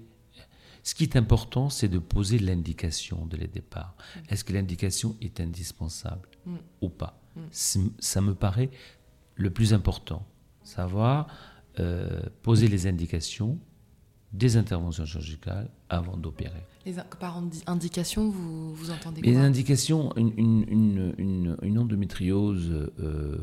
[0.84, 3.96] Ce qui est important, c'est de poser l'indication de les départs.
[3.98, 4.20] Mm.
[4.30, 6.56] Est-ce que l'indication est indispensable mm.
[6.82, 7.88] ou pas mm.
[8.00, 8.70] Ça me paraît
[9.36, 10.26] le plus important.
[10.64, 11.28] Savoir
[12.42, 13.60] poser les indications
[14.38, 16.66] des interventions chirurgicales avant d'opérer.
[17.20, 19.32] par indication, vous, vous entendez quoi?
[19.32, 23.38] Les indications, une, une, endométriose euh,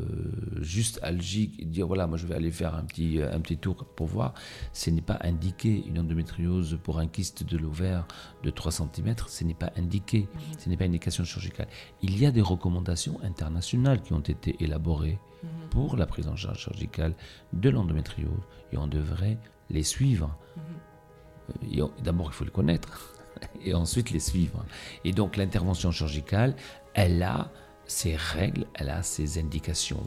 [0.60, 4.06] juste algique, dire voilà, moi je vais aller faire un petit, un petit tour pour
[4.06, 4.34] voir,
[4.72, 5.82] ce n'est pas indiqué.
[5.86, 8.06] Une endométriose pour un kyste de l'ovaire
[8.42, 10.40] de 3 cm, ce n'est pas indiqué, mhm.
[10.58, 11.68] ce n'est pas une indication chirurgicale.
[12.02, 15.48] Il y a des recommandations internationales qui ont été élaborées mhm.
[15.70, 17.14] pour la prise en charge chirurgicale
[17.54, 19.38] de l'endométriose et on devrait
[19.72, 20.36] les suivre.
[20.56, 21.88] Mhm.
[22.02, 23.14] D'abord, il faut les connaître
[23.64, 24.64] et ensuite les suivre.
[25.04, 26.54] Et donc, l'intervention chirurgicale,
[26.94, 27.50] elle a
[27.86, 30.06] ses règles, elle a ses indications.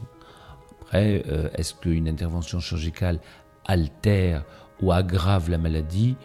[0.81, 3.19] Après, euh, est-ce qu'une intervention chirurgicale
[3.65, 4.45] altère
[4.81, 6.15] ou aggrave la maladie?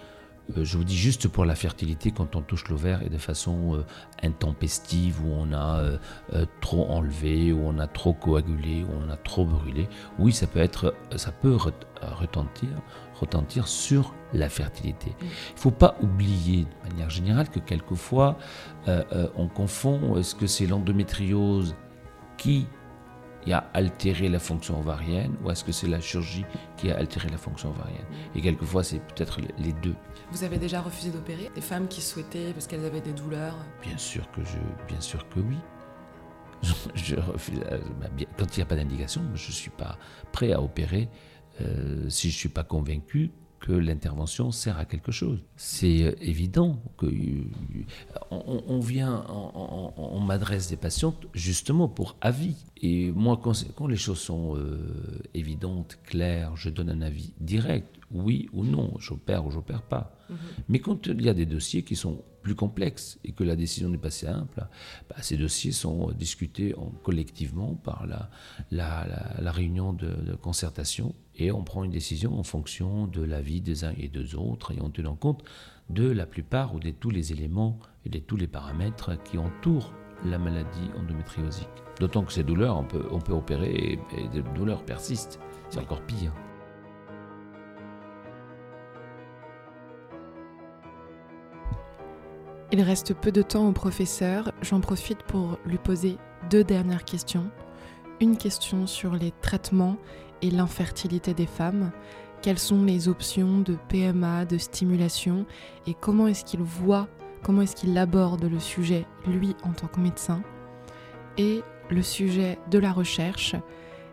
[0.56, 3.84] Je vous dis juste pour la fertilité, quand on touche l'ovaire et de façon euh,
[4.22, 9.16] intempestive, où on a euh, trop enlevé, où on a trop coagulé, où on a
[9.16, 11.56] trop brûlé, oui, ça peut être, ça peut
[12.02, 12.68] retentir,
[13.14, 15.14] retentir sur la fertilité.
[15.20, 18.38] Il ne faut pas oublier de manière générale que quelquefois
[18.86, 21.74] on confond est-ce que c'est l'endométriose
[22.36, 22.66] qui
[23.48, 26.44] a altéré la fonction ovarienne ou est-ce que c'est la chirurgie
[26.76, 28.04] qui a altéré la fonction ovarienne?
[28.34, 29.94] Et quelquefois, c'est peut-être les deux.
[30.30, 33.56] Vous avez déjà refusé d'opérer des femmes qui souhaitaient parce qu'elles avaient des douleurs?
[33.82, 35.56] Bien sûr que je, bien sûr que oui.
[36.94, 37.60] Je, refuse.
[37.70, 39.96] Euh, bah, quand il n'y a pas d'indication, je ne suis pas
[40.30, 41.08] prêt à opérer
[41.62, 45.38] euh, si je ne suis pas convaincu que l'intervention sert à quelque chose.
[45.56, 47.44] C'est euh, évident que euh,
[48.30, 52.56] on, vient, on, m'adresse des patientes justement pour avis.
[52.80, 58.48] Et moi, quand, les choses sont euh, évidentes, claires, je donne un avis direct, oui
[58.52, 60.16] ou non, j'opère ou j'opère pas.
[60.30, 60.36] Mhm.
[60.68, 63.88] Mais quand il y a des dossiers qui sont plus complexes et que la décision
[63.88, 64.66] n'est pas simple,
[65.08, 68.30] bah, ces dossiers sont discutés en, collectivement par la,
[68.70, 73.84] la, réunion de, de concertation et on prend une décision en fonction de l'avis des
[73.84, 75.44] uns et des autres et en tenant compte
[75.90, 79.92] de la plupart ou de tous les éléments et de tous les paramètres qui entourent
[80.24, 81.68] la maladie endométriosique.
[81.98, 85.40] D'autant que ces douleurs, on peut, on peut opérer et, et les douleurs persistent.
[85.70, 86.32] C'est encore pire.
[92.72, 94.52] Il reste peu de temps au professeur.
[94.62, 96.18] J'en profite pour lui poser
[96.50, 97.50] deux dernières questions.
[98.20, 99.96] Une question sur les traitements
[100.40, 101.90] et l'infertilité des femmes,
[102.42, 105.46] quelles sont les options de PMA, de stimulation?
[105.88, 107.08] Et comment est-ce qu'il voit,
[107.42, 110.42] comment est-ce qu'il aborde le sujet, lui en tant que médecin,
[111.38, 113.56] et le sujet de la recherche.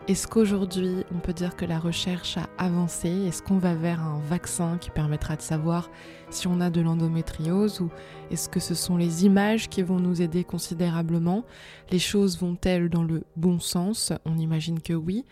[0.08, 3.10] Est-ce qu'aujourd'hui on peut dire que la recherche a avancé?
[3.10, 5.92] Est-ce qu'on va vers un vaccin qui permettra de savoir
[6.30, 7.82] si on a de l'endométriose?
[7.82, 7.90] Ou
[8.32, 11.44] est-ce que ce sont les images qui vont nous aider considérablement?
[11.92, 14.14] Les choses vont-elles dans le bon sens?
[14.24, 15.26] On imagine que oui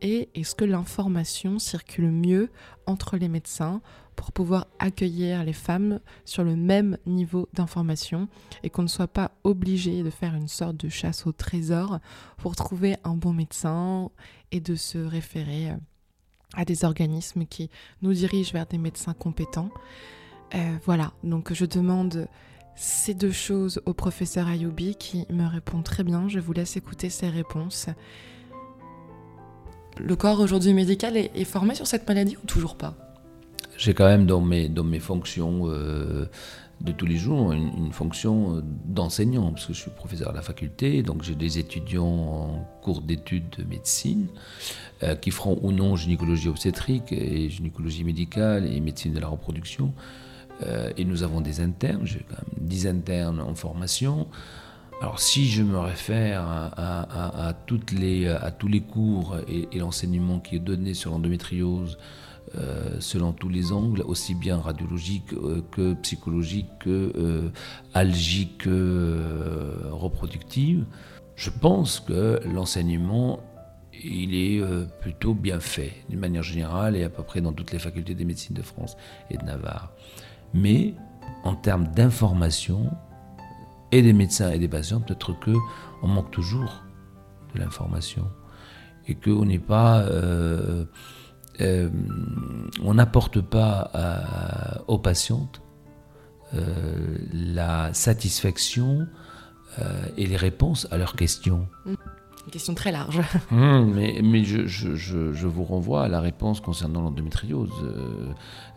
[0.00, 2.50] et est-ce que l'information circule mieux
[2.86, 3.80] entre les médecins
[4.16, 8.28] pour pouvoir accueillir les femmes sur le même niveau d'information
[8.62, 12.00] et qu'on ne soit pas obligé de faire une sorte de chasse au trésor
[12.36, 14.10] pour trouver un bon médecin
[14.50, 15.76] et de se référer euh,
[16.54, 17.70] à des organismes qui
[18.02, 19.70] nous dirigent vers des médecins compétents?
[20.54, 22.26] Euh, voilà, donc je demande
[22.74, 26.28] ces deux choses au professeur Ayoubi qui me répond très bien.
[26.28, 27.88] Je vous laisse écouter ses réponses
[29.98, 32.94] le corps aujourd'hui médical est, formé sur cette maladie ou toujours pas?
[33.76, 36.28] J'ai quand même dans mes, dans mes fonctions euh,
[36.80, 41.02] de tous les jours une, fonction d'enseignant, parce que je suis professeur à la faculté,
[41.02, 44.26] donc j'ai des étudiants en cours d'études de médecine
[45.02, 49.92] euh, qui feront ou non gynécologie obstétrique et gynécologie médicale et médecine de la reproduction.
[50.66, 54.26] Euh, et nous avons des internes, j'ai quand même 10 internes en formation.
[55.00, 56.42] Alors si je me réfère
[56.76, 61.98] à, tous les cours et, l'enseignement qui est donné sur l'endométriose,
[62.56, 67.50] euh, selon tous les angles, aussi bien radiologique euh, que psychologique, que euh,
[67.92, 70.86] algique, que reproductive,
[71.36, 73.40] je pense que l'enseignement
[74.02, 74.62] il est
[75.00, 78.24] plutôt bien fait, d'une manière générale, et à peu près dans toutes les facultés des
[78.24, 78.96] médecines de France
[79.28, 79.92] et de Navarre.
[80.54, 80.94] Mais
[81.42, 82.90] en termes d'information,
[83.92, 86.82] et des médecins et des patients, peut-être qu'on manque toujours
[87.54, 88.30] de l'information
[89.06, 90.84] et qu'on n'est pas, euh,
[91.60, 91.88] euh,
[92.82, 95.62] on n'apporte pas aux patientes
[96.54, 99.06] euh, la satisfaction
[100.16, 101.68] et les réponses à leurs questions.
[102.48, 103.20] Une question très large.
[103.52, 107.70] Hum, mais mais je, je, je, vous renvoie à la réponse concernant l'endométriose.
[107.82, 108.32] Euh,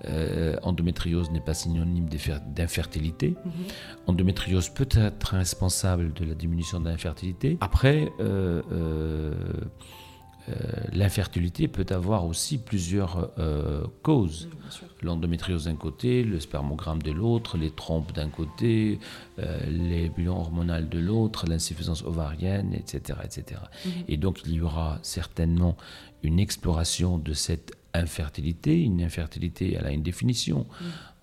[0.09, 2.09] euh, endométriose n'est pas synonyme
[2.53, 3.35] d'infertilité.
[3.45, 3.51] Mhm.
[4.07, 7.57] Endométriose peut être responsable de la diminution de l'infertilité.
[7.61, 8.61] Après, euh,
[10.91, 14.49] l'infertilité peut avoir aussi plusieurs euh, causes.
[15.01, 18.99] L'endométriose d'un côté, le spermogramme de l'autre, les trompes d'un côté,
[19.39, 23.19] euh, les bilans hormonaux de l'autre, l'insuffisance ovarienne, etc.
[23.23, 23.61] etc.
[23.85, 23.91] Mhm.
[24.07, 25.77] Et donc il y aura certainement
[26.23, 28.81] une exploration de cette infertilité.
[28.81, 30.65] Une infertilité, elle a une définition.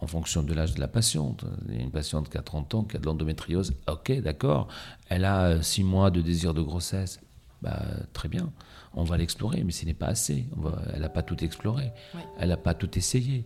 [0.00, 1.44] En fonction de l'âge de la patiente.
[1.68, 4.68] Une patiente qui a 30 ans, qui a de l'endométriose, ok, d'accord,
[5.08, 7.18] elle a 6 mois de désir de grossesse,
[7.62, 7.82] bah,
[8.12, 8.52] très bien
[8.94, 10.46] on va l'explorer, mais ce n'est pas assez.
[10.92, 11.92] elle n'a pas tout exploré,
[12.38, 13.44] elle n'a pas tout essayé.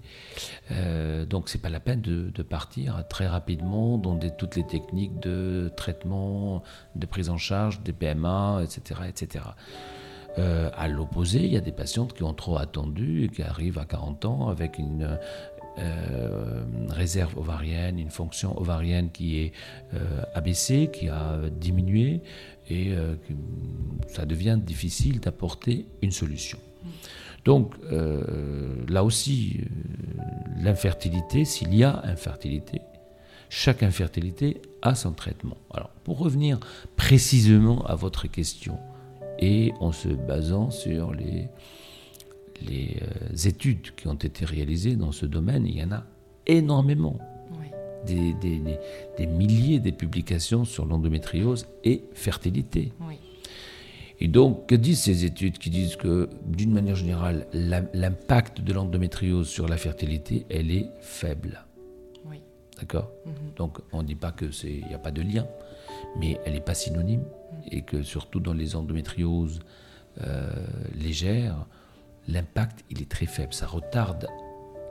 [0.71, 5.71] Euh, donc c'est pas la peine de, partir très rapidement dans toutes les techniques de
[5.77, 6.63] traitement,
[6.97, 9.01] de prise en charge, des PMA, etc.
[9.09, 9.45] etc.
[10.39, 13.79] Euh, à l'opposé, il y a des patientes qui ont trop attendu et qui arrivent
[13.79, 15.19] à 40 ans avec une,
[15.79, 19.53] euh, réserve ovarienne, une fonction ovarienne qui est
[19.95, 22.21] euh, abaissée, qui a diminué,
[22.69, 23.15] et euh,
[24.09, 26.59] ça devient difficile d'apporter une solution.
[27.45, 27.75] Donc
[28.89, 29.63] là aussi,
[30.61, 32.81] l'infertilité, s'il y a infertilité,
[33.51, 35.57] chaque infertilité a son traitement.
[35.75, 36.61] Alors pour revenir
[36.97, 38.79] précisément à votre question,
[39.41, 41.49] et en se basant sur les
[42.67, 46.05] les euh, études qui ont été réalisées dans ce domaine, il y en a
[46.47, 47.19] énormément.
[48.07, 52.93] Des, des, milliers de publications sur l'endométriose et fertilité.
[54.19, 59.49] Et donc, que disent ces études qui disent que, d'une manière générale, l'impact de l'endométriose
[59.49, 61.65] sur la fertilité, elle est faible?
[62.79, 63.11] D'accord?
[63.27, 63.33] Mhm.
[63.57, 65.47] Donc, on ne dit pas qu'il n'y a pas de lien,
[66.19, 67.63] mais elle n'est pas synonyme, mhm.
[67.71, 69.61] et que surtout dans les endométrioses
[70.21, 70.51] euh,
[70.95, 71.67] légères,
[72.29, 73.55] l'impact il est très faible.
[73.55, 74.27] Ça retarde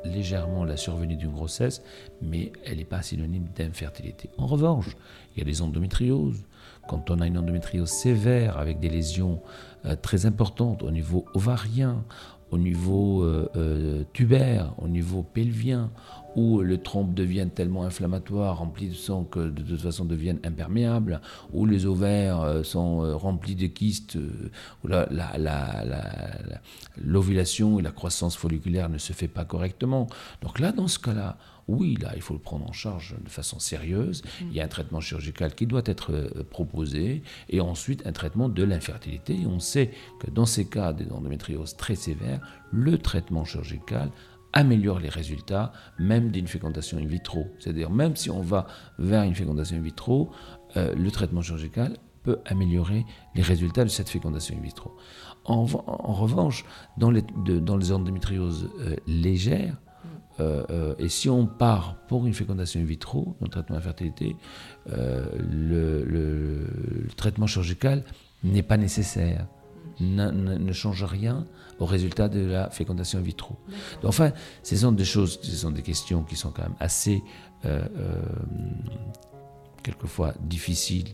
[0.06, 1.82] légèrement la survenue d'une grossesse,
[2.22, 4.30] mais elle n'est pas synonyme d'infertilité.
[4.38, 4.95] En revanche,
[5.36, 6.43] il y a des endométrioses.
[6.88, 9.41] Quand on a une endométriose sévère avec des lésions
[9.86, 12.04] euh, très importantes au niveau ovarien,
[12.52, 15.89] au niveau euh, euh, tubaire, au niveau pelvien,
[16.36, 21.22] où le trompe devient tellement inflammatoire, rempli de sang que de toute façon deviennent imperméables,
[21.54, 24.18] où les ovaires euh, sont remplis de kystes,
[24.84, 24.88] où
[27.04, 30.08] l'ovulation et la croissance folliculaire ne se fait pas correctement.
[30.41, 31.38] Donc là, dans ce cas-là,
[31.68, 34.24] oui, là, il faut le prendre en charge de façon sérieuse.
[34.41, 38.49] Il y a un traitement chirurgical qui doit être euh, proposé et ensuite un traitement
[38.49, 39.41] de l'infertilité.
[39.41, 42.41] Et on sait que dans ces cas d'endométriose très sévère,
[42.72, 44.12] le traitement chirurgical
[44.53, 47.47] améliore les résultats même d'une fécondation in vitro.
[47.59, 48.68] C'est-à-dire même si on va
[48.99, 50.32] vers une fécondation in vitro,
[50.78, 53.05] euh, le traitement chirurgical peut améliorer
[53.36, 54.95] les résultats de cette fécondation in vitro.
[55.45, 56.66] En, revanche,
[56.97, 59.78] dans les, dans les endométrioses euh, légères,
[60.40, 64.36] euh, euh, et si on part pour une fécondation in vitro, dans le traitement d'infertilité,
[64.92, 66.68] euh, le,
[67.16, 68.04] traitement chirurgical
[68.44, 69.48] n'est pas nécessaire,
[70.00, 71.46] ne change rien
[71.80, 73.56] au résultat de la fécondation in vitro.
[74.04, 74.32] enfin,
[74.64, 77.22] ce sont des choses, ce sont des questions qui sont quand même assez,
[79.84, 81.14] quelquefois, difficiles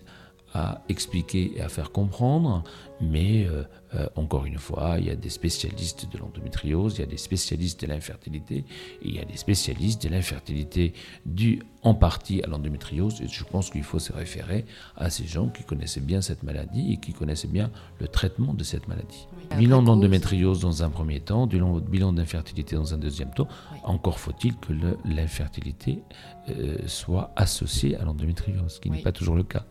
[0.57, 2.63] à expliquer et à faire comprendre,
[2.99, 7.03] mais euh, euh, encore une fois, il y a des spécialistes de l'endométriose, il y
[7.03, 8.65] a des spécialistes de l'infertilité,
[9.03, 10.93] il y a des spécialistes de l'infertilité
[11.27, 15.47] due en partie à l'endométriose, et je pense qu'il faut se référer à ces gens
[15.47, 19.27] qui connaissaient bien cette maladie et qui connaissaient bien le traitement de cette maladie.
[19.59, 23.47] Bilan d'endométriose dans un premier temps, bilan d'infertilité dans un deuxième temps,
[23.83, 24.73] encore faut-il que
[25.05, 25.99] l'infertilité
[26.49, 29.63] euh, soit associée à l'endométriose, ce qui n'est pas toujours le cas.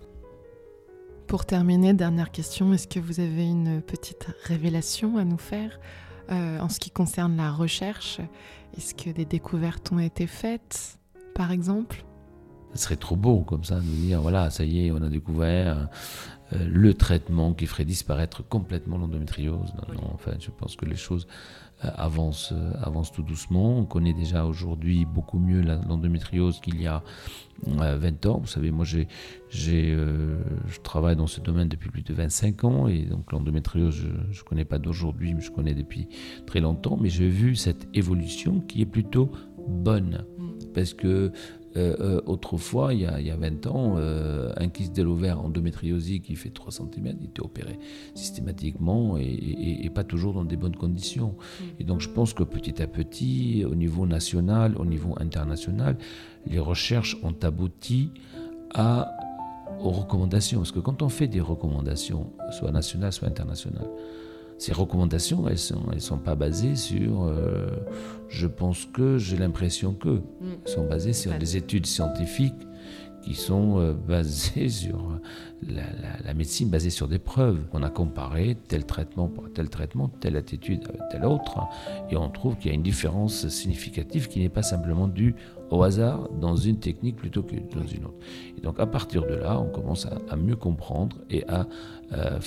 [1.26, 5.80] Pour terminer, dernière question, est-ce que vous avez une petite révélation à nous faire
[6.30, 8.20] euh, en ce qui concerne la recherche?
[8.76, 10.98] Est-ce que des découvertes ont été faites,
[11.34, 12.04] par exemple?
[12.74, 15.88] Ce serait trop beau comme ça de dire, voilà, ça y est, on a découvert
[16.52, 19.72] euh, le traitement qui ferait disparaître complètement l'endométriose.
[19.74, 21.26] Non, enfin, je pense que les choses
[21.84, 23.78] euh, avancent, avancent tout doucement.
[23.78, 27.02] On connaît déjà aujourd'hui beaucoup mieux l'endométriose qu'il y a
[27.66, 28.38] 20 ans.
[28.38, 29.08] Vous savez, moi, j'ai,
[29.74, 30.38] euh,
[30.68, 34.44] je travaille dans ce domaine depuis plus de 25 ans et donc l'endométriose, je ne
[34.44, 36.08] connais pas d'aujourd'hui, mais je connais depuis
[36.46, 36.96] très longtemps.
[36.96, 39.32] Mais j'ai vu cette évolution qui est plutôt
[39.66, 40.24] bonne
[40.74, 41.32] parce que
[41.76, 45.40] euh, euh, autrefois, il y, a, il y, a, 20 ans, un kyste de l'ovaire
[45.40, 47.78] endométriosique qui fait 3 cm, il était opéré
[48.14, 51.34] systématiquement et, et, pas toujours dans des bonnes conditions.
[51.78, 55.96] Et donc je pense que petit à petit, au niveau national, au niveau international,
[56.46, 58.10] les recherches ont abouti
[58.74, 59.12] à,
[59.80, 60.60] aux recommandations.
[60.60, 63.88] Parce que quand on fait des recommandations, soit nationales, soit internationales,
[64.59, 67.68] ces recommandations, elles ne sont, elles sont pas basées sur euh,
[68.28, 70.09] je pense que, j'ai l'impression que.
[70.09, 70.22] Mm.
[70.64, 72.54] Elles sont basées sur des études scientifiques
[73.22, 75.18] qui sont euh, basées sur
[75.68, 77.61] la, médecine basée sur des preuves.
[77.72, 81.61] On a comparé tel traitement pour tel traitement, telle attitude à tel autre,
[82.11, 85.34] et on trouve qu'il y a une différence significative qui n'est pas simplement due
[85.70, 88.18] au hasard dans une technique plutôt que dans une autre.
[88.66, 91.68] Donc à partir de là, on commence à, mieux comprendre et à
[92.12, 92.40] euh,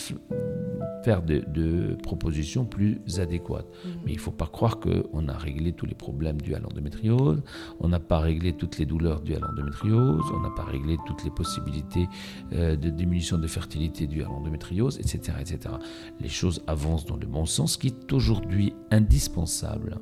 [1.02, 3.66] faire de, propositions plus adéquates.
[3.86, 3.90] Mm.
[4.04, 7.42] Mais il ne faut pas croire qu'on a réglé tous les problèmes dus à l'endométriose,
[7.80, 11.24] on n'a pas réglé toutes les douleurs dues à l'endométriose, on n'a pas réglé toutes
[11.24, 12.10] les possibilités
[12.52, 15.74] euh, de diminution de fertilité dues à l'endométriose, etc., etc.
[16.20, 20.02] Les choses avancent dans le bon sens, qui est aujourd'hui indispensable.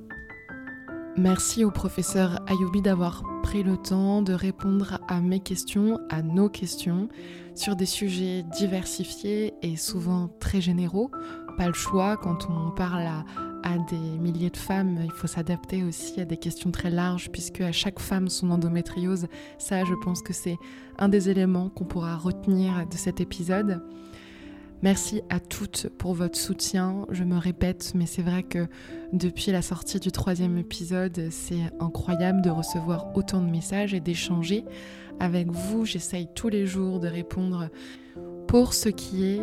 [1.18, 6.48] Merci au professeur Ayoubi d'avoir pris le temps de répondre à mes questions, à nos
[6.48, 7.10] questions,
[7.56, 11.10] sur des sujets diversifiés et souvent très généraux.
[11.58, 13.26] Pas le choix, quand on parle à,
[13.64, 17.62] à des milliers de femmes, il faut s'adapter aussi à des questions très larges, puisque
[17.62, 19.26] à chaque femme son endométriose.
[19.58, 20.58] Ça, je pense que c'est
[21.00, 23.82] un des éléments qu'on pourra retenir de cet épisode.
[24.84, 27.06] Merci à toutes pour votre soutien.
[27.10, 28.68] Je me répète, mais c'est vrai que
[29.12, 34.66] depuis la sortie du troisième épisode, c'est incroyable de recevoir autant de messages et d'échanger
[35.20, 35.86] avec vous.
[35.86, 37.70] J'essaye tous les jours de répondre
[38.48, 39.42] pour ce qui est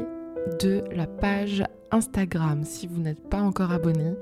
[0.62, 2.62] de la page Instagram.
[2.64, 4.12] Si vous n'êtes pas encore abonné,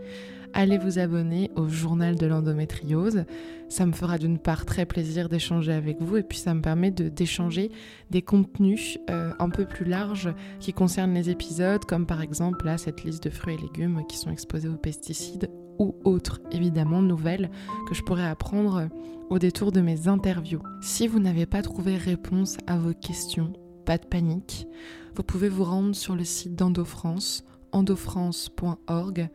[0.54, 3.24] allez vous abonner au journal de l'endométriose.
[3.68, 6.90] Ça me fera d'une part très plaisir d'échanger avec vous et puis ça me permet
[6.90, 7.70] d'échanger
[8.10, 12.78] des contenus euh, un peu plus larges qui concernent les épisodes, comme par exemple là
[12.78, 17.50] cette liste de fruits et légumes qui sont exposés aux pesticides ou autres évidemment nouvelles
[17.88, 18.88] que je pourrais apprendre
[19.30, 20.62] au détour de mes interviews.
[20.82, 23.54] Si vous n'avez pas trouvé réponse à vos questions,
[23.86, 24.66] pas de panique,
[25.14, 29.30] vous pouvez vous rendre sur le site d'EndoFrance, endofrance.org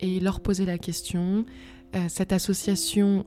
[0.00, 1.44] et leur poser la question.
[1.94, 3.26] Euh, cette association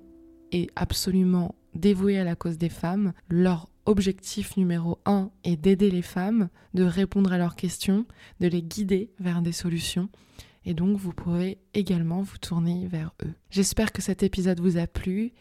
[0.51, 3.13] est absolument dévouée à la cause des femmes.
[3.29, 8.05] Leur objectif numéro un est d'aider les femmes, de répondre à leurs questions,
[8.39, 10.09] de les guider vers des solutions.
[10.65, 13.33] Et donc, vous pourrez également vous tourner vers eux.
[13.49, 15.33] J'espère que cet épisode vous a plu.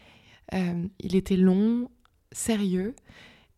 [0.53, 1.89] Euh, il était long,
[2.31, 2.95] sérieux,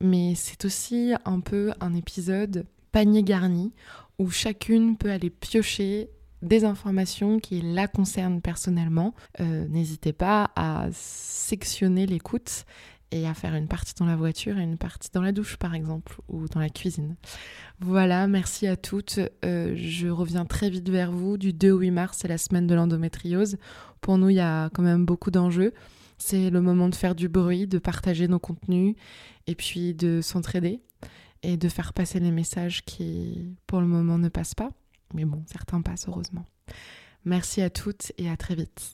[0.01, 3.71] mais c'est aussi un peu un épisode panier garni
[4.19, 6.09] où chacune peut aller piocher
[6.43, 9.15] des informations qui la concernent personnellement.
[9.39, 12.65] Euh, n'hésitez pas à sectionner l'écoute
[13.11, 15.73] et à faire une partie dans la voiture et une partie dans la douche par
[15.73, 17.15] exemple ou dans la cuisine.
[17.79, 19.19] Voilà, merci à toutes.
[19.45, 21.37] Euh, je reviens très vite vers vous.
[21.37, 23.57] Du 2 au 8 mars, c'est la semaine de l'endométriose.
[24.01, 25.73] Pour nous, il y a quand même beaucoup d'enjeux.
[26.17, 28.95] C'est le moment de faire du bruit, de partager nos contenus
[29.47, 30.81] et puis de s'entraider
[31.41, 34.71] et de faire passer les messages qui, pour le moment, ne passent pas.
[35.13, 36.45] Mais bon, certains passent heureusement.
[37.25, 38.93] Merci à toutes et à très vite.